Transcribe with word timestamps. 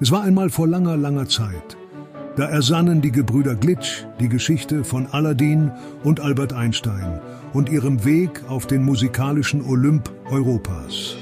Es 0.00 0.10
war 0.10 0.22
einmal 0.22 0.50
vor 0.50 0.66
langer, 0.66 0.96
langer 0.96 1.28
Zeit. 1.28 1.76
Da 2.36 2.46
ersannen 2.46 3.00
die 3.00 3.12
Gebrüder 3.12 3.54
Glitch 3.54 4.04
die 4.18 4.28
Geschichte 4.28 4.82
von 4.82 5.06
Aladdin 5.06 5.70
und 6.02 6.18
Albert 6.18 6.52
Einstein 6.52 7.20
und 7.52 7.68
ihrem 7.68 8.04
Weg 8.04 8.42
auf 8.48 8.66
den 8.66 8.82
musikalischen 8.82 9.62
Olymp 9.62 10.10
Europas. 10.28 11.16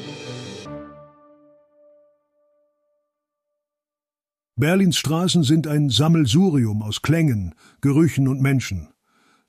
Berlins 4.56 4.96
Straßen 4.96 5.42
sind 5.42 5.66
ein 5.66 5.90
Sammelsurium 5.90 6.82
aus 6.82 7.02
Klängen, 7.02 7.54
Gerüchen 7.82 8.26
und 8.26 8.40
Menschen. 8.40 8.88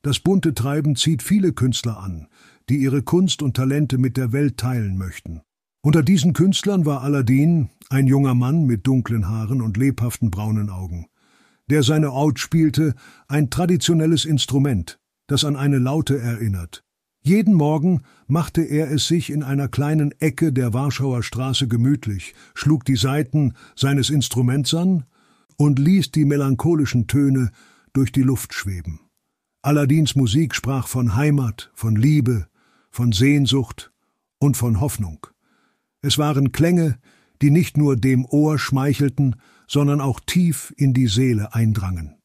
Das 0.02 0.20
bunte 0.20 0.54
Treiben 0.54 0.98
zieht 0.98 1.24
viele 1.24 1.54
Künstler 1.54 1.98
an, 1.98 2.28
die 2.68 2.78
ihre 2.78 3.04
Kunst 3.04 3.42
und 3.42 3.55
Talente 3.55 3.98
mit 3.98 4.18
der 4.18 4.34
Welt 4.34 4.58
teilen 4.58 4.98
möchten. 4.98 5.44
Unter 5.84 6.02
diesen 6.02 6.34
Künstlern 6.34 6.86
war 6.86 7.02
Aladdin 7.02 7.70
ein 7.89 8.07
junger 8.07 8.34
Mann 8.34 8.66
mit 8.66 8.88
dunklen 8.88 9.27
Haaren 9.27 9.61
und 9.61 9.77
lebhaften 9.77 10.31
braunen 10.31 10.70
Augen 10.70 11.08
der 11.70 11.84
seine 11.84 12.12
Out 12.12 12.39
spielte, 12.39 12.94
ein 13.27 13.49
traditionelles 13.49 14.25
Instrument, 14.25 14.99
das 15.27 15.45
an 15.45 15.55
eine 15.55 15.80
Laute 15.80 16.20
erinnert. 16.20 16.84
Jeden 17.25 17.53
Morgen 17.53 18.02
machte 18.27 18.61
er 18.61 18.91
es 18.91 19.08
sich 19.08 19.30
in 19.30 19.44
einer 19.44 19.70
kleinen 19.70 20.11
Ecke 20.20 20.52
der 20.52 20.73
Warschauer 20.73 21.23
Straße 21.23 21.67
gemütlich, 21.70 22.34
schlug 22.53 22.84
die 22.84 22.97
Saiten 22.97 23.53
seines 23.75 24.09
Instruments 24.09 24.73
an 24.73 25.05
und 25.55 25.80
ließ 25.80 26.11
die 26.11 26.25
melancholischen 26.25 27.08
Töne 27.08 27.52
durch 27.94 28.11
die 28.11 28.23
Luft 28.23 28.53
schweben. 28.53 29.00
Aladins 29.61 30.16
Musik 30.16 30.53
sprach 30.53 30.88
von 30.88 31.16
Heimat, 31.16 31.72
von 31.73 31.95
Liebe, 31.95 32.47
von 32.91 33.13
Sehnsucht 33.13 33.94
und 34.39 34.58
von 34.58 34.81
Hoffnung. 34.81 35.25
Es 36.03 36.17
waren 36.17 36.52
Klänge, 36.52 36.99
die 37.41 37.49
nicht 37.49 37.77
nur 37.77 37.95
dem 37.95 38.25
Ohr 38.25 38.59
schmeichelten, 38.59 39.38
sondern 39.67 40.02
auch 40.02 40.20
tief 40.20 40.73
in 40.77 40.94
die 40.94 41.07
Seele 41.07 41.55
eindrangen. 41.55 42.17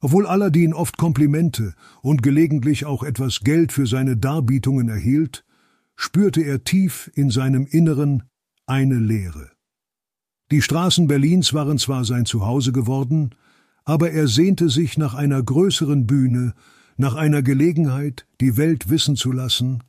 Obwohl 0.00 0.26
Aladdin 0.26 0.74
oft 0.74 0.98
Komplimente 0.98 1.74
und 2.02 2.22
gelegentlich 2.22 2.84
auch 2.84 3.02
etwas 3.02 3.40
Geld 3.40 3.72
für 3.72 3.86
seine 3.86 4.16
Darbietungen 4.16 4.88
erhielt, 4.88 5.44
spürte 5.94 6.42
er 6.42 6.64
tief 6.64 7.10
in 7.14 7.30
seinem 7.30 7.66
Inneren 7.66 8.24
eine 8.66 8.98
Leere. 8.98 9.52
Die 10.50 10.60
Straßen 10.60 11.06
Berlins 11.06 11.54
waren 11.54 11.78
zwar 11.78 12.04
sein 12.04 12.26
Zuhause 12.26 12.72
geworden, 12.72 13.34
aber 13.84 14.10
er 14.10 14.28
sehnte 14.28 14.68
sich 14.68 14.98
nach 14.98 15.14
einer 15.14 15.42
größeren 15.42 16.06
Bühne, 16.06 16.54
nach 16.96 17.14
einer 17.14 17.42
Gelegenheit, 17.42 18.26
die 18.40 18.56
Welt 18.56 18.90
wissen 18.90 19.16
zu 19.16 19.30
lassen, 19.32 19.82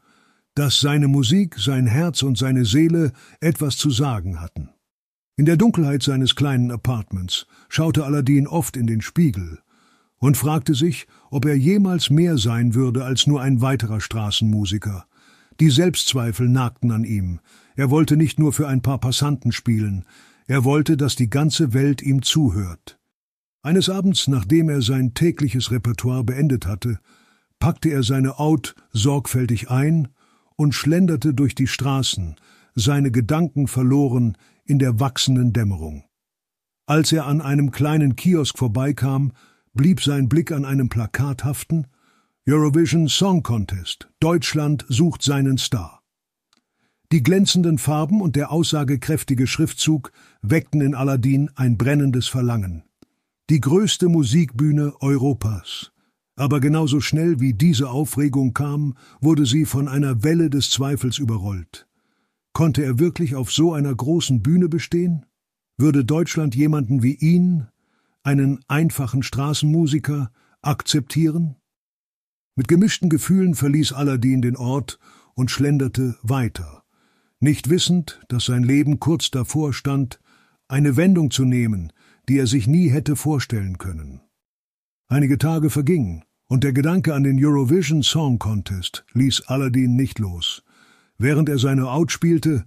dass 0.58 0.80
seine 0.80 1.08
Musik, 1.08 1.56
sein 1.60 1.86
Herz 1.86 2.24
und 2.24 2.36
seine 2.36 2.66
Seele 2.66 3.12
etwas 3.42 3.78
zu 3.78 3.92
sagen 3.92 4.42
hatten. 4.42 4.70
In 5.36 5.46
der 5.46 5.56
Dunkelheit 5.56 6.02
seines 6.02 6.36
kleinen 6.36 6.72
Apartments 6.72 7.46
schaute 7.70 8.04
Aladdin 8.06 8.48
oft 8.48 8.76
in 8.76 8.88
den 8.88 9.02
Spiegel 9.02 9.60
und 10.18 10.36
fragte 10.36 10.74
sich, 10.74 11.06
ob 11.30 11.46
er 11.46 11.54
jemals 11.54 12.10
mehr 12.10 12.40
sein 12.40 12.74
würde 12.74 13.06
als 13.06 13.28
nur 13.28 13.40
ein 13.40 13.62
weiterer 13.62 14.02
Straßenmusiker. 14.02 15.06
Die 15.60 15.70
Selbstzweifel 15.70 16.50
nagten 16.50 16.90
an 16.90 17.04
ihm. 17.04 17.40
Er 17.76 17.92
wollte 17.92 18.18
nicht 18.18 18.40
nur 18.40 18.52
für 18.52 18.68
ein 18.68 18.82
paar 18.82 19.00
Passanten 19.00 19.52
spielen, 19.52 20.06
er 20.48 20.64
wollte, 20.64 20.98
dass 20.98 21.16
die 21.16 21.30
ganze 21.30 21.74
Welt 21.74 22.02
ihm 22.02 22.24
zuhört. 22.24 22.98
Eines 23.62 23.90
Abends, 23.90 24.28
nachdem 24.28 24.70
er 24.70 24.82
sein 24.82 25.14
tägliches 25.14 25.70
Repertoire 25.70 26.24
beendet 26.24 26.66
hatte, 26.66 27.00
packte 27.60 27.90
er 27.90 28.02
seine 28.02 28.40
Out 28.40 28.74
sorgfältig 28.92 29.70
ein 29.70 30.08
und 30.58 30.74
schlenderte 30.76 31.34
durch 31.34 31.56
die 31.56 31.68
Straßen, 31.68 32.36
seine 32.76 33.12
Gedanken 33.12 33.68
verloren 33.68 34.38
in 34.66 34.80
der 34.80 35.00
wachsenden 35.00 35.54
Dämmerung. 35.54 36.04
Als 36.86 37.14
er 37.14 37.26
an 37.26 37.42
einem 37.42 37.72
kleinen 37.72 38.18
Kiosk 38.18 38.58
vorbeikam, 38.58 39.32
blieb 39.74 40.02
sein 40.02 40.28
Blick 40.28 40.52
an 40.52 40.66
einem 40.66 40.90
Plakat 40.90 41.46
haften 41.46 41.88
Eurovision 42.50 43.10
Song 43.10 43.44
Contest 43.44 44.08
Deutschland 44.22 44.86
sucht 44.88 45.22
seinen 45.22 45.58
Star. 45.58 46.02
Die 47.12 47.22
glänzenden 47.22 47.78
Farben 47.78 48.22
und 48.22 48.38
der 48.38 48.52
aussagekräftige 48.52 49.48
Schriftzug 49.48 50.14
weckten 50.42 50.80
in 50.80 50.96
Aladdin 50.96 51.50
ein 51.56 51.78
brennendes 51.78 52.28
Verlangen. 52.28 52.84
Die 53.50 53.60
größte 53.60 54.08
Musikbühne 54.08 54.94
Europas. 55.02 55.92
Aber 56.38 56.60
genauso 56.60 57.02
schnell 57.02 57.40
wie 57.40 57.54
diese 57.54 57.90
Aufregung 57.90 58.54
kam, 58.54 58.96
wurde 59.20 59.48
sie 59.48 59.66
von 59.66 59.88
einer 59.88 60.24
Welle 60.24 60.52
des 60.52 60.70
Zweifels 60.70 61.18
überrollt. 61.18 61.88
Konnte 62.54 62.84
er 62.84 63.00
wirklich 63.00 63.36
auf 63.36 63.52
so 63.52 63.74
einer 63.74 63.94
großen 63.94 64.44
Bühne 64.44 64.70
bestehen? 64.70 65.26
Würde 65.78 66.06
Deutschland 66.06 66.56
jemanden 66.56 67.02
wie 67.02 67.16
ihn, 67.16 67.68
einen 68.22 68.60
einfachen 68.68 69.24
Straßenmusiker, 69.24 70.32
akzeptieren? 70.62 71.56
Mit 72.56 72.68
gemischten 72.68 73.10
Gefühlen 73.10 73.56
verließ 73.56 73.94
Aladdin 73.94 74.44
den 74.44 74.58
Ort 74.58 75.00
und 75.34 75.50
schlenderte 75.50 76.18
weiter, 76.22 76.84
nicht 77.40 77.70
wissend, 77.70 78.20
dass 78.28 78.46
sein 78.46 78.64
Leben 78.64 79.00
kurz 79.00 79.32
davor 79.32 79.74
stand, 79.74 80.20
eine 80.68 80.98
Wendung 80.98 81.32
zu 81.32 81.46
nehmen, 81.46 81.94
die 82.30 82.38
er 82.38 82.48
sich 82.48 82.68
nie 82.68 82.90
hätte 82.90 83.16
vorstellen 83.16 83.78
können. 83.80 84.22
Einige 85.10 85.38
Tage 85.38 85.70
vergingen, 85.70 86.26
und 86.48 86.66
der 86.66 86.74
Gedanke 86.74 87.14
an 87.14 87.24
den 87.24 87.44
Eurovision 87.44 88.04
Song 88.04 88.40
Contest 88.40 89.06
ließ 89.14 89.44
Aladdin 89.48 89.96
nicht 89.96 90.20
los. 90.20 90.64
Während 91.18 91.48
er 91.48 91.60
seine 91.60 91.90
Out 91.90 92.12
spielte, 92.12 92.66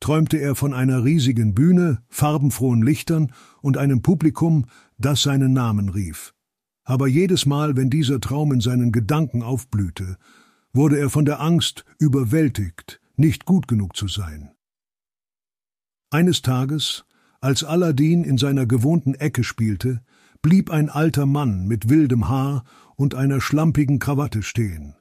träumte 0.00 0.38
er 0.38 0.54
von 0.54 0.72
einer 0.72 1.04
riesigen 1.04 1.54
Bühne, 1.54 2.02
farbenfrohen 2.08 2.82
Lichtern 2.82 3.32
und 3.60 3.76
einem 3.76 4.00
Publikum, 4.00 4.64
das 4.96 5.22
seinen 5.22 5.52
Namen 5.52 5.90
rief. 5.90 6.32
Aber 6.84 7.08
jedes 7.08 7.44
Mal, 7.44 7.76
wenn 7.76 7.90
dieser 7.90 8.20
Traum 8.20 8.52
in 8.52 8.60
seinen 8.60 8.90
Gedanken 8.90 9.42
aufblühte, 9.42 10.16
wurde 10.72 10.98
er 10.98 11.10
von 11.10 11.26
der 11.26 11.40
Angst 11.40 11.84
überwältigt, 11.98 13.02
nicht 13.16 13.44
gut 13.44 13.68
genug 13.68 13.96
zu 13.96 14.08
sein. 14.08 14.50
Eines 16.10 16.40
Tages, 16.40 17.04
als 17.42 17.64
Aladdin 17.64 18.24
in 18.24 18.38
seiner 18.38 18.64
gewohnten 18.64 19.14
Ecke 19.14 19.44
spielte, 19.44 20.00
blieb 20.42 20.70
ein 20.70 20.90
alter 20.90 21.24
Mann 21.24 21.66
mit 21.66 21.88
wildem 21.88 22.28
Haar 22.28 22.64
und 22.96 23.14
einer 23.14 23.40
schlampigen 23.40 23.98
Krawatte 23.98 24.42
stehen. 24.42 24.94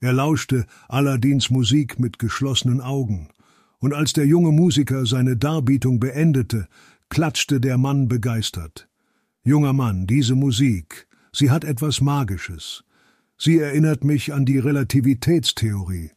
Er 0.00 0.12
lauschte 0.12 0.66
Aladins 0.88 1.50
Musik 1.50 2.00
mit 2.00 2.18
geschlossenen 2.18 2.80
Augen, 2.80 3.28
und 3.78 3.92
als 3.92 4.14
der 4.14 4.26
junge 4.26 4.52
Musiker 4.52 5.06
seine 5.06 5.36
Darbietung 5.36 6.00
beendete, 6.00 6.66
klatschte 7.08 7.60
der 7.60 7.78
Mann 7.78 8.08
begeistert. 8.08 8.88
Junger 9.44 9.74
Mann, 9.74 10.06
diese 10.06 10.34
Musik, 10.34 11.06
sie 11.32 11.50
hat 11.50 11.64
etwas 11.64 12.00
Magisches. 12.00 12.84
Sie 13.38 13.58
erinnert 13.58 14.02
mich 14.02 14.32
an 14.32 14.44
die 14.46 14.58
Relativitätstheorie. 14.58 16.10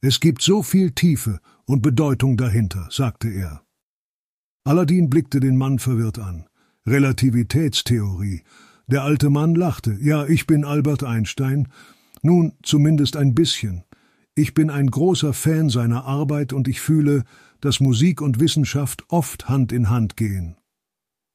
Es 0.00 0.20
gibt 0.20 0.42
so 0.42 0.62
viel 0.62 0.92
Tiefe 0.92 1.38
und 1.64 1.82
Bedeutung 1.82 2.36
dahinter, 2.36 2.88
sagte 2.90 3.28
er. 3.28 3.62
Aladdin 4.64 5.10
blickte 5.10 5.38
den 5.38 5.56
Mann 5.56 5.78
verwirrt 5.78 6.18
an. 6.18 6.46
Relativitätstheorie. 6.86 8.42
Der 8.86 9.04
alte 9.04 9.30
Mann 9.30 9.54
lachte. 9.54 9.96
Ja, 10.00 10.26
ich 10.26 10.46
bin 10.46 10.64
Albert 10.64 11.04
Einstein, 11.04 11.68
nun, 12.22 12.52
zumindest 12.62 13.16
ein 13.16 13.34
bisschen. 13.34 13.84
Ich 14.34 14.54
bin 14.54 14.70
ein 14.70 14.86
großer 14.88 15.32
Fan 15.32 15.68
seiner 15.68 16.04
Arbeit 16.04 16.52
und 16.52 16.68
ich 16.68 16.80
fühle, 16.80 17.24
dass 17.60 17.80
Musik 17.80 18.22
und 18.22 18.40
Wissenschaft 18.40 19.04
oft 19.08 19.48
Hand 19.48 19.72
in 19.72 19.90
Hand 19.90 20.16
gehen. 20.16 20.56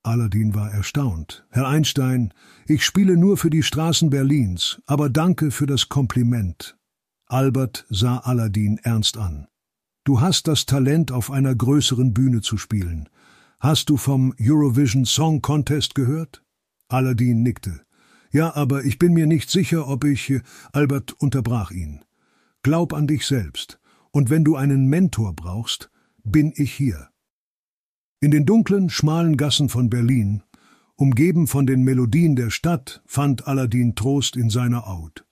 Aladdin 0.03 0.56
war 0.56 0.72
erstaunt. 0.72 1.46
Herr 1.50 1.68
Einstein, 1.68 2.34
ich 2.66 2.85
spiele 2.85 3.18
nur 3.18 3.38
für 3.38 3.50
die 3.50 3.64
Straßen 3.64 4.09
Berlins, 4.09 4.81
aber 4.85 5.09
danke 5.09 5.52
für 5.52 5.66
das 5.66 5.90
Kompliment. 5.90 6.78
Albert 7.28 7.85
sah 7.90 8.19
Aladdin 8.19 8.79
ernst 8.84 9.18
an. 9.18 9.47
Du 10.06 10.22
hast 10.22 10.47
das 10.47 10.66
Talent, 10.66 11.12
auf 11.12 11.29
einer 11.29 11.53
größeren 11.53 12.14
Bühne 12.14 12.40
zu 12.40 12.58
spielen. 12.58 13.09
Hast 13.59 13.90
du 13.90 13.97
vom 13.97 14.35
Eurovision 14.40 15.05
Song 15.05 15.41
Contest 15.41 15.96
gehört? 15.96 16.43
Aladdin 16.90 17.41
nickte. 17.41 17.81
Ja, 18.31 18.55
aber 18.55 18.85
ich 18.85 18.99
bin 18.99 19.14
mir 19.14 19.26
nicht 19.26 19.49
sicher, 19.49 19.87
ob 19.87 20.03
ich. 20.03 20.29
Äh, 20.29 20.41
Albert 20.73 21.14
unterbrach 21.14 21.72
ihn. 21.72 22.05
Glaub 22.61 22.93
an 22.93 23.08
dich 23.08 23.26
selbst, 23.26 23.79
und 24.11 24.29
wenn 24.29 24.43
du 24.43 24.55
einen 24.55 24.85
Mentor 24.85 25.34
brauchst, 25.35 25.90
bin 26.23 26.53
ich 26.55 26.72
hier. 26.72 27.09
In 28.20 28.29
den 28.29 28.46
dunklen, 28.46 28.91
schmalen 28.91 29.37
Gassen 29.37 29.70
von 29.70 29.90
Berlin, 29.90 30.43
umgeben 30.96 31.47
von 31.47 31.66
den 31.66 31.84
Melodien 31.84 32.35
der 32.35 32.52
Stadt, 32.52 33.02
fand 33.08 33.47
Aladdin 33.47 33.96
Trost 33.96 34.35
in 34.35 34.52
seiner 34.52 34.87
Aut. 34.87 35.26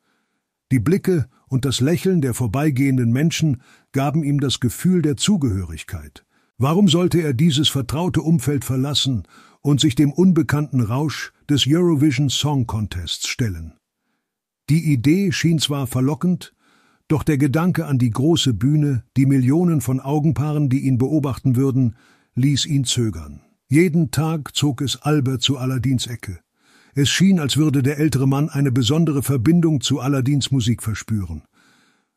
Die 0.72 0.80
Blicke 0.80 1.30
und 1.48 1.64
das 1.64 1.80
Lächeln 1.80 2.22
der 2.22 2.34
vorbeigehenden 2.34 3.12
Menschen 3.12 3.62
gaben 3.92 4.24
ihm 4.24 4.40
das 4.40 4.60
Gefühl 4.60 5.04
der 5.04 5.16
Zugehörigkeit. 5.16 6.26
Warum 6.58 6.88
sollte 6.88 7.22
er 7.22 7.34
dieses 7.34 7.68
vertraute 7.68 8.22
Umfeld 8.22 8.64
verlassen 8.64 9.24
und 9.66 9.82
sich 9.82 9.96
dem 9.96 10.12
unbekannten 10.14 10.80
Rausch 10.80 11.34
des 11.50 11.66
Eurovision 11.68 12.30
Song 12.30 12.68
Contests 12.68 13.28
stellen. 13.28 13.74
Die 14.70 14.94
Idee 14.94 15.32
schien 15.32 15.58
zwar 15.58 15.88
verlockend, 15.88 16.54
doch 17.08 17.24
der 17.24 17.38
Gedanke 17.38 17.88
an 17.88 17.98
die 17.98 18.12
große 18.12 18.54
Bühne, 18.54 19.04
die 19.18 19.26
Millionen 19.26 19.82
von 19.82 20.00
Augenpaaren, 20.00 20.70
die 20.70 20.82
ihn 20.82 20.98
beobachten 20.98 21.56
würden, 21.56 21.96
ließ 22.36 22.68
ihn 22.68 22.84
zögern. 22.84 23.42
Jeden 23.68 24.12
Tag 24.12 24.56
zog 24.56 24.82
es 24.82 25.02
Albert 25.02 25.42
zu 25.42 25.58
Aladins 25.58 26.08
Ecke. 26.08 26.40
Es 26.94 27.10
schien, 27.10 27.40
als 27.40 27.58
würde 27.58 27.82
der 27.82 27.98
ältere 27.98 28.28
Mann 28.28 28.50
eine 28.50 28.72
besondere 28.72 29.24
Verbindung 29.24 29.82
zu 29.82 30.00
Aladins 30.00 30.52
Musik 30.52 30.84
verspüren. 30.84 31.44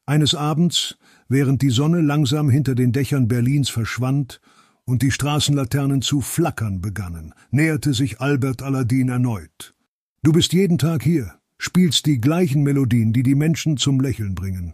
Eines 0.09 0.35
Abends, 0.35 0.97
während 1.29 1.61
die 1.61 1.69
Sonne 1.69 2.01
langsam 2.01 2.49
hinter 2.49 2.75
den 2.75 2.93
Dächern 2.93 3.29
Berlins 3.29 3.69
verschwand 3.69 4.41
und 4.87 5.03
die 5.03 5.11
Straßenlaternen 5.11 6.01
zu 6.01 6.23
flackern 6.23 6.81
begannen, 6.81 7.35
näherte 7.51 7.93
sich 7.93 8.19
Albert 8.19 8.63
Aladin 8.63 9.11
erneut. 9.11 9.75
Du 10.23 10.33
bist 10.33 10.55
jeden 10.55 10.79
Tag 10.79 11.03
hier, 11.03 11.35
spielst 11.59 12.07
die 12.07 12.23
gleichen 12.23 12.63
Melodien, 12.63 13.13
die 13.13 13.23
die 13.23 13.35
Menschen 13.35 13.77
zum 13.77 14.01
Lächeln 14.01 14.35
bringen. 14.35 14.73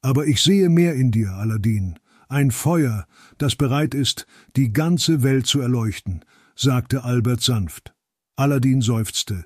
Aber 0.00 0.26
ich 0.26 0.42
sehe 0.42 0.70
mehr 0.70 0.94
in 0.94 1.10
dir, 1.10 1.32
Aladin, 1.32 1.98
ein 2.30 2.50
Feuer, 2.50 3.06
das 3.36 3.56
bereit 3.56 3.94
ist, 3.94 4.26
die 4.56 4.72
ganze 4.72 5.22
Welt 5.22 5.46
zu 5.46 5.60
erleuchten, 5.60 6.24
sagte 6.56 7.04
Albert 7.04 7.42
sanft. 7.42 7.92
Aladin 8.36 8.80
seufzte, 8.80 9.44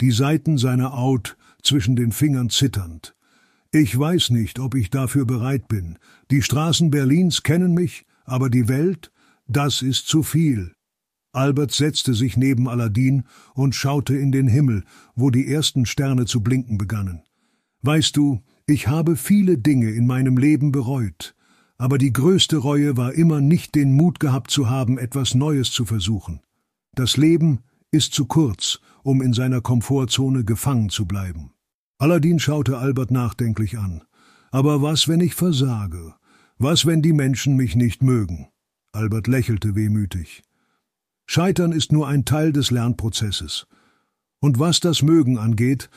die 0.00 0.12
Seiten 0.12 0.56
seiner 0.56 0.92
Haut 0.92 1.36
zwischen 1.64 1.96
den 1.96 2.12
Fingern 2.12 2.48
zitternd. 2.48 3.16
Ich 3.70 3.98
weiß 3.98 4.30
nicht, 4.30 4.58
ob 4.60 4.74
ich 4.74 4.88
dafür 4.88 5.26
bereit 5.26 5.68
bin. 5.68 5.98
Die 6.30 6.40
Straßen 6.40 6.90
Berlins 6.90 7.42
kennen 7.42 7.74
mich, 7.74 8.06
aber 8.24 8.48
die 8.48 8.66
Welt, 8.66 9.12
das 9.46 9.82
ist 9.82 10.08
zu 10.08 10.22
viel. 10.22 10.72
Albert 11.32 11.72
setzte 11.72 12.14
sich 12.14 12.38
neben 12.38 12.66
Aladin 12.66 13.24
und 13.52 13.74
schaute 13.74 14.16
in 14.16 14.32
den 14.32 14.48
Himmel, 14.48 14.84
wo 15.14 15.28
die 15.30 15.46
ersten 15.46 15.84
Sterne 15.84 16.24
zu 16.24 16.42
blinken 16.42 16.78
begannen. 16.78 17.22
Weißt 17.82 18.16
du, 18.16 18.40
ich 18.66 18.88
habe 18.88 19.16
viele 19.16 19.58
Dinge 19.58 19.90
in 19.90 20.06
meinem 20.06 20.38
Leben 20.38 20.72
bereut, 20.72 21.34
aber 21.76 21.98
die 21.98 22.12
größte 22.12 22.56
Reue 22.56 22.96
war 22.96 23.12
immer 23.12 23.42
nicht 23.42 23.74
den 23.74 23.92
Mut 23.92 24.18
gehabt 24.18 24.50
zu 24.50 24.70
haben, 24.70 24.96
etwas 24.96 25.34
Neues 25.34 25.70
zu 25.70 25.84
versuchen. 25.84 26.40
Das 26.94 27.18
Leben 27.18 27.60
ist 27.90 28.14
zu 28.14 28.24
kurz, 28.24 28.80
um 29.02 29.20
in 29.20 29.34
seiner 29.34 29.60
Komfortzone 29.60 30.44
gefangen 30.44 30.88
zu 30.88 31.06
bleiben. 31.06 31.52
Aladdin 32.00 32.38
schaute 32.38 32.78
Albert 32.78 33.10
nachdenklich 33.10 33.76
an. 33.76 34.02
Aber 34.52 34.82
was, 34.82 35.08
wenn 35.08 35.20
ich 35.20 35.34
versage? 35.34 36.14
Was, 36.56 36.86
wenn 36.86 37.02
die 37.02 37.12
Menschen 37.12 37.56
mich 37.56 37.74
nicht 37.74 38.02
mögen? 38.02 38.48
Albert 38.92 39.26
lächelte 39.26 39.74
wehmütig. 39.74 40.42
Scheitern 41.26 41.72
ist 41.72 41.90
nur 41.90 42.06
ein 42.06 42.24
Teil 42.24 42.52
des 42.52 42.70
Lernprozesses. 42.70 43.66
Und 44.40 44.60
was 44.60 44.78
das 44.78 45.02
Mögen 45.02 45.38
angeht, 45.38 45.90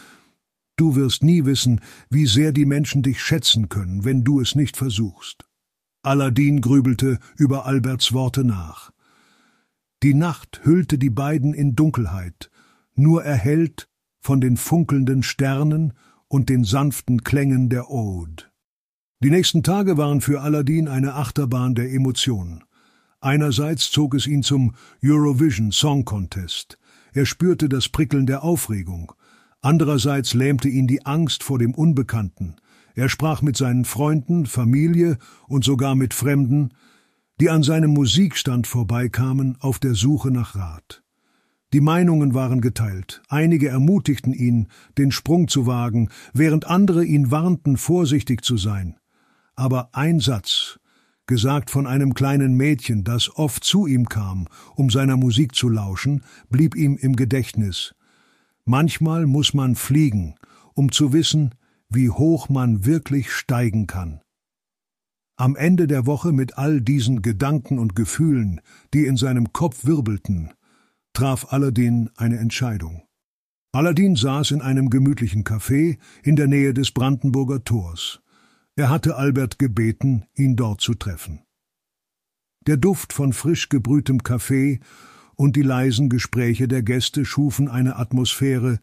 du 0.75 0.95
wirst 0.95 1.24
nie 1.24 1.45
wissen, 1.45 1.81
wie 2.09 2.25
sehr 2.25 2.51
die 2.51 2.65
Menschen 2.65 3.03
dich 3.03 3.21
schätzen 3.21 3.69
können, 3.69 4.03
wenn 4.03 4.24
du 4.24 4.42
es 4.42 4.56
nicht 4.56 4.77
versuchst. 4.77 5.45
Aladdin 6.01 6.62
grübelte 6.62 7.19
über 7.38 7.68
Alberts 7.68 8.12
Worte 8.12 8.44
nach. 8.44 8.92
Die 10.01 10.15
Nacht 10.15 10.62
hüllte 10.63 10.98
die 10.98 11.12
beiden 11.12 11.53
in 11.53 11.75
Dunkelheit, 11.75 12.50
nur 12.95 13.24
erhellt 13.24 13.88
von 14.21 14.39
den 14.39 14.56
funkelnden 14.56 15.23
Sternen 15.23 15.94
und 16.27 16.47
den 16.47 16.63
sanften 16.63 17.23
Klängen 17.23 17.69
der 17.69 17.89
Ode. 17.89 18.45
Die 19.23 19.29
nächsten 19.29 19.63
Tage 19.63 19.97
waren 19.97 20.21
für 20.21 20.41
Aladdin 20.41 20.88
eine 20.88 21.15
Achterbahn 21.15 21.75
der 21.75 21.91
Emotionen. 21.91 22.63
Einerseits 23.19 23.91
zog 23.91 24.15
es 24.15 24.25
ihn 24.25 24.41
zum 24.41 24.73
Eurovision 25.03 25.71
Song 25.71 26.06
Contest. 26.06 26.79
Er 27.13 27.25
spürte 27.25 27.68
das 27.68 27.89
Prickeln 27.89 28.25
der 28.25 28.44
Aufregung. 28.44 29.12
Andererseits 29.62 30.33
lähmte 30.33 30.69
ihn 30.69 30.88
die 30.88 31.06
Angst 31.06 31.44
vor 31.44 31.59
dem 31.59 31.75
Unbekannten. 31.75 32.56
Er 32.95 33.09
sprach 33.09 33.41
mit 33.41 33.57
seinen 33.57 33.85
Freunden, 33.85 34.45
Familie 34.45 35.17
und 35.47 35.63
sogar 35.63 35.95
mit 35.95 36.13
Fremden, 36.13 36.69
die 37.39 37.50
an 37.50 37.63
seinem 37.63 37.91
Musikstand 37.91 38.67
vorbeikamen, 38.67 39.57
auf 39.59 39.79
der 39.79 39.94
Suche 39.95 40.31
nach 40.31 40.56
Rat. 40.56 41.03
Die 41.73 41.81
Meinungen 41.81 42.33
waren 42.33 42.59
geteilt. 42.59 43.21
Einige 43.29 43.69
ermutigten 43.69 44.33
ihn, 44.33 44.68
den 44.97 45.12
Sprung 45.12 45.47
zu 45.47 45.65
wagen, 45.68 46.09
während 46.33 46.68
andere 46.68 47.06
ihn 47.06 47.31
warnten, 47.31 47.77
vorsichtig 47.77 48.44
zu 48.44 48.57
sein. 48.57 48.97
Aber 49.56 49.89
ein 49.94 50.19
Satz, 50.19 50.79
gesagt 51.27 51.69
von 51.69 51.88
einem 51.88 52.13
kleinen 52.13 52.56
Mädchen, 52.56 53.06
das 53.06 53.33
oft 53.33 53.63
zu 53.63 53.88
ihm 53.88 54.09
kam, 54.09 54.47
um 54.75 54.89
seiner 54.89 55.15
Musik 55.15 55.56
zu 55.56 55.69
lauschen, 55.69 56.23
blieb 56.50 56.75
ihm 56.75 56.97
im 56.97 57.15
Gedächtnis. 57.15 57.95
Manchmal 58.65 59.25
muss 59.25 59.53
man 59.53 59.75
fliegen, 59.75 60.35
um 60.74 60.91
zu 60.91 61.13
wissen, 61.13 61.56
wie 61.89 62.09
hoch 62.09 62.50
man 62.50 62.85
wirklich 62.85 63.31
steigen 63.31 63.88
kann. 63.88 64.19
Am 65.38 65.56
Ende 65.56 65.88
der 65.88 66.06
Woche 66.06 66.33
mit 66.33 66.57
all 66.57 66.81
diesen 66.81 67.21
Gedanken 67.21 67.79
und 67.79 67.95
Gefühlen, 67.95 68.59
die 68.94 69.06
in 69.06 69.15
seinem 69.15 69.53
Kopf 69.53 69.85
wirbelten, 69.85 70.51
traf 71.13 71.51
Aladdin 71.51 72.09
eine 72.15 72.37
Entscheidung. 72.37 73.03
Aladdin 73.73 74.15
saß 74.15 74.51
in 74.51 74.61
einem 74.61 74.89
gemütlichen 74.89 75.43
Café 75.43 75.97
in 76.23 76.35
der 76.35 76.47
Nähe 76.47 76.73
des 76.73 76.91
Brandenburger 76.91 77.63
Tors. 77.63 78.21
Er 78.75 78.89
hatte 78.89 79.15
Albert 79.15 79.59
gebeten, 79.59 80.25
ihn 80.35 80.55
dort 80.55 80.81
zu 80.81 80.93
treffen. 80.93 81.43
Der 82.67 82.77
Duft 82.77 83.13
von 83.13 83.33
frisch 83.33 83.69
gebrühtem 83.69 84.23
Kaffee 84.23 84.79
und 85.35 85.55
die 85.55 85.63
leisen 85.63 86.09
Gespräche 86.09 86.67
der 86.67 86.83
Gäste 86.83 87.25
schufen 87.25 87.67
eine 87.67 87.95
Atmosphäre, 87.95 88.79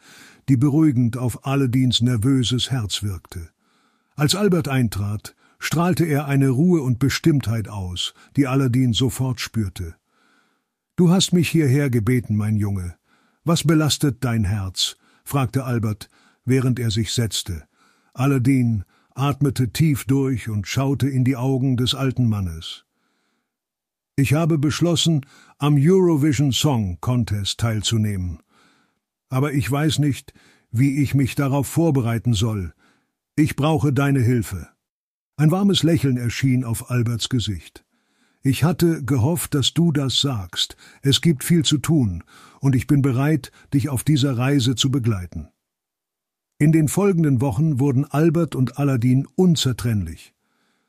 die 0.48 0.56
beruhigend 0.56 1.16
auf 1.16 1.46
Aladdins 1.46 2.00
nervöses 2.00 2.70
Herz 2.70 3.02
wirkte. 3.02 3.50
Als 4.16 4.34
Albert 4.34 4.68
eintrat, 4.68 5.36
strahlte 5.60 6.04
er 6.04 6.26
eine 6.26 6.48
Ruhe 6.48 6.82
und 6.82 6.98
Bestimmtheit 6.98 7.68
aus, 7.68 8.14
die 8.36 8.46
Aladdin 8.46 8.92
sofort 8.92 9.40
spürte. 9.40 9.94
Du 10.98 11.10
hast 11.10 11.32
mich 11.32 11.48
hierher 11.48 11.90
gebeten, 11.90 12.34
mein 12.34 12.56
Junge. 12.56 12.96
Was 13.44 13.62
belastet 13.62 14.24
dein 14.24 14.42
Herz? 14.42 14.96
fragte 15.22 15.62
Albert, 15.62 16.08
während 16.44 16.80
er 16.80 16.90
sich 16.90 17.12
setzte. 17.12 17.68
Aladdin 18.14 18.82
atmete 19.14 19.72
tief 19.72 20.06
durch 20.06 20.48
und 20.48 20.66
schaute 20.66 21.08
in 21.08 21.22
die 21.22 21.36
Augen 21.36 21.76
des 21.76 21.94
alten 21.94 22.28
Mannes. 22.28 22.84
Ich 24.16 24.34
habe 24.34 24.58
beschlossen, 24.58 25.24
am 25.58 25.76
Eurovision 25.78 26.50
Song 26.50 26.98
Contest 27.00 27.60
teilzunehmen. 27.60 28.40
Aber 29.28 29.52
ich 29.52 29.70
weiß 29.70 30.00
nicht, 30.00 30.34
wie 30.72 31.00
ich 31.00 31.14
mich 31.14 31.36
darauf 31.36 31.68
vorbereiten 31.68 32.34
soll. 32.34 32.74
Ich 33.36 33.54
brauche 33.54 33.92
deine 33.92 34.20
Hilfe. 34.20 34.68
Ein 35.36 35.52
warmes 35.52 35.84
Lächeln 35.84 36.16
erschien 36.16 36.64
auf 36.64 36.90
Alberts 36.90 37.28
Gesicht. 37.28 37.84
Ich 38.42 38.62
hatte 38.62 39.04
gehofft, 39.04 39.54
dass 39.54 39.74
du 39.74 39.90
das 39.92 40.20
sagst. 40.20 40.76
Es 41.02 41.20
gibt 41.20 41.42
viel 41.42 41.64
zu 41.64 41.78
tun, 41.78 42.22
und 42.60 42.76
ich 42.76 42.86
bin 42.86 43.02
bereit, 43.02 43.50
dich 43.74 43.88
auf 43.88 44.04
dieser 44.04 44.38
Reise 44.38 44.74
zu 44.74 44.90
begleiten. 44.90 45.48
In 46.58 46.72
den 46.72 46.88
folgenden 46.88 47.40
Wochen 47.40 47.80
wurden 47.80 48.04
Albert 48.04 48.54
und 48.54 48.78
Aladdin 48.78 49.26
unzertrennlich. 49.36 50.34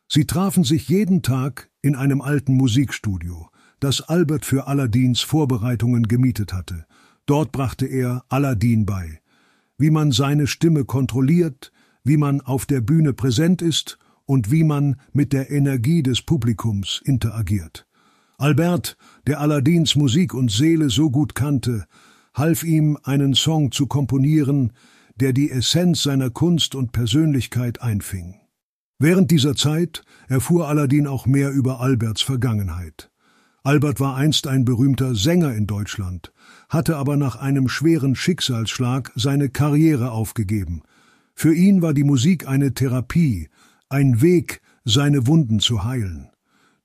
Sie 0.07 0.25
trafen 0.25 0.63
sich 0.63 0.89
jeden 0.89 1.21
Tag 1.21 1.69
in 1.81 1.95
einem 1.95 2.21
alten 2.21 2.55
Musikstudio, 2.55 3.50
das 3.79 4.01
Albert 4.01 4.45
für 4.45 4.67
Aladdins 4.67 5.21
Vorbereitungen 5.21 6.07
gemietet 6.07 6.53
hatte. 6.53 6.85
Dort 7.25 7.51
brachte 7.51 7.85
er 7.85 8.23
Aladdin 8.29 8.85
bei, 8.85 9.21
wie 9.77 9.91
man 9.91 10.12
seine 10.12 10.47
Stimme 10.47 10.85
kontrolliert, 10.85 11.71
wie 12.03 12.17
man 12.17 12.41
auf 12.41 12.65
der 12.65 12.81
Bühne 12.81 13.13
präsent 13.13 13.62
ist 13.62 14.00
und 14.29 14.51
wie 14.51 14.63
man 14.63 14.95
mit 15.12 15.33
der 15.33 15.50
Energie 15.50 16.03
des 16.03 16.21
Publikums 16.21 17.01
interagiert. 17.03 17.88
Albert, 18.38 18.95
der 19.25 19.41
Aladdins 19.41 19.95
Musik 19.95 20.36
und 20.36 20.51
Seele 20.51 20.91
so 20.91 21.09
gut 21.09 21.33
kannte, 21.33 21.86
half 22.36 22.63
ihm, 22.63 22.95
einen 23.01 23.33
Song 23.33 23.71
zu 23.71 23.88
komponieren, 23.88 24.71
der 25.15 25.33
die 25.33 25.50
Essenz 25.50 26.03
seiner 26.03 26.29
Kunst 26.29 26.75
und 26.75 26.91
Persönlichkeit 26.91 27.81
einfing. 27.81 28.36
Während 29.00 29.31
dieser 29.31 29.55
Zeit 29.55 30.03
erfuhr 30.27 30.67
Aladdin 30.67 31.07
auch 31.07 31.25
mehr 31.25 31.50
über 31.50 31.79
Alberts 31.79 32.21
Vergangenheit. 32.21 33.09
Albert 33.63 34.00
war 34.00 34.15
einst 34.15 34.45
ein 34.45 34.63
berühmter 34.63 35.15
Sänger 35.15 35.55
in 35.55 35.65
Deutschland, 35.65 36.31
hatte 36.69 36.98
aber 36.98 37.17
nach 37.17 37.38
einem 37.38 37.67
schweren 37.67 38.13
Schicksalsschlag 38.13 39.12
seine 39.15 39.50
Karriere 39.50 40.12
aufgegeben. 40.12 40.83
Für 41.33 41.55
ihn 41.55 41.81
war 41.81 41.95
die 41.95 42.03
Musik 42.03 42.48
eine 42.48 42.75
Therapie, 42.75 43.50
ein 43.89 44.22
Weg, 44.22 44.62
seine 44.86 45.25
Wunden 45.25 45.60
zu 45.60 45.84
heilen. 45.84 46.29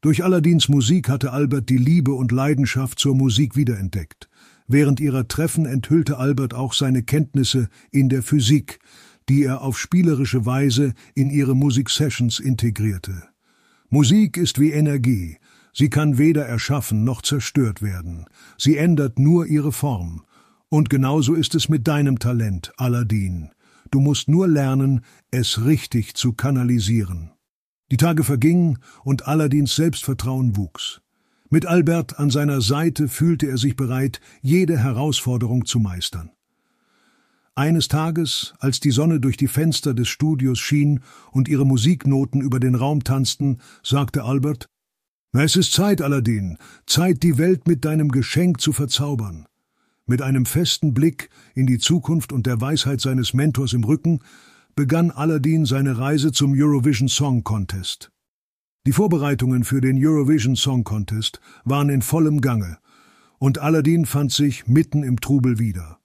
Durch 0.01 0.25
Aladins 0.25 0.71
Musik 0.71 1.11
hatte 1.11 1.33
Albert 1.33 1.69
die 1.69 1.77
Liebe 1.77 2.15
und 2.15 2.33
Leidenschaft 2.33 2.99
zur 2.99 3.15
Musik 3.15 3.57
wiederentdeckt. 3.57 4.29
Während 4.67 5.01
ihrer 5.01 5.29
Treffen 5.29 5.67
enthüllte 5.67 6.17
Albert 6.17 6.55
auch 6.55 6.73
seine 6.73 7.03
Kenntnisse 7.03 7.69
in 7.91 8.09
der 8.09 8.23
Physik, 8.23 8.79
die 9.29 9.45
er 9.45 9.61
auf 9.61 9.79
spielerische 9.79 10.47
Weise 10.47 10.95
in 11.15 11.29
ihre 11.29 11.55
Musiksessions 11.55 12.41
integrierte. 12.41 13.25
Musik 13.91 14.39
ist 14.39 14.59
wie 14.59 14.73
Energie, 14.73 15.37
sie 15.75 15.91
kann 15.91 16.17
weder 16.17 16.47
erschaffen 16.47 17.05
noch 17.05 17.21
zerstört 17.21 17.83
werden, 17.83 18.25
sie 18.57 18.79
ändert 18.79 19.19
nur 19.19 19.47
ihre 19.47 19.73
Form. 19.73 20.23
Und 20.71 20.89
genauso 20.89 21.35
ist 21.35 21.55
es 21.55 21.69
mit 21.69 21.87
deinem 21.87 22.19
Talent, 22.19 22.73
Aladdin. 22.79 23.51
Du 23.95 24.01
musst 24.01 24.29
nur 24.29 24.49
lernen, 24.49 25.03
es 25.31 25.67
richtig 25.67 26.15
zu 26.15 26.33
kanalisieren. 26.33 27.31
Die 27.93 27.97
Tage 27.97 28.25
vergingen 28.25 28.81
und 29.05 29.29
Aladins 29.29 29.77
Selbstvertrauen 29.77 30.57
wuchs. 30.57 31.01
Mit 31.49 31.65
Albert 31.65 32.19
an 32.19 32.29
seiner 32.29 32.61
Seite 32.61 33.07
fühlte 33.07 33.47
er 33.47 33.57
sich 33.57 33.77
bereit, 33.77 34.21
jede 34.43 34.77
Herausforderung 34.77 35.65
zu 35.65 35.79
meistern. 35.79 36.33
Eines 37.55 37.87
Tages, 37.87 38.55
als 38.59 38.81
die 38.81 38.91
Sonne 38.91 39.21
durch 39.21 39.37
die 39.37 39.47
Fenster 39.47 39.95
des 39.95 40.09
Studios 40.09 40.59
schien 40.59 40.99
und 41.31 41.47
ihre 41.47 41.65
Musiknoten 41.65 42.41
über 42.41 42.59
den 42.59 42.75
Raum 42.75 43.05
tanzten, 43.05 43.59
sagte 43.85 44.25
Albert 44.25 44.69
Es 45.33 45.55
ist 45.55 45.73
Zeit, 45.73 46.03
Aladdin, 46.03 46.59
Zeit, 46.85 47.23
die 47.23 47.39
Welt 47.39 47.69
mit 47.69 47.85
deinem 47.85 48.09
Geschenk 48.09 48.61
zu 48.61 48.73
verzaubern. 48.73 49.47
Mit 50.07 50.21
einem 50.21 50.45
festen 50.45 50.93
Blick 50.93 51.31
in 51.55 51.67
die 51.67 51.79
Zukunft 51.79 52.33
und 52.33 52.47
der 52.47 52.61
Weisheit 52.61 53.01
seines 53.01 53.33
Mentors 53.33 53.73
im 53.73 53.85
Rücken 53.85 54.21
begann 54.77 55.11
Aladdin 55.11 55.65
seine 55.65 55.97
Reise 55.99 56.31
zum 56.31 56.53
Eurovision 56.53 57.09
Song 57.09 57.43
Contest. 57.43 58.11
Die 58.87 58.93
Vorbereitungen 58.93 59.65
für 59.65 59.81
den 59.81 59.97
Eurovision 60.05 60.57
Song 60.57 60.85
Contest 60.85 61.41
waren 61.65 61.89
in 61.89 62.03
vollem 62.03 62.43
Gange, 62.43 62.79
und 63.39 63.59
Aladdin 63.59 64.05
fand 64.05 64.31
sich 64.31 64.67
mitten 64.67 65.03
im 65.03 65.21
Trubel 65.21 65.59
wieder. 65.59 66.01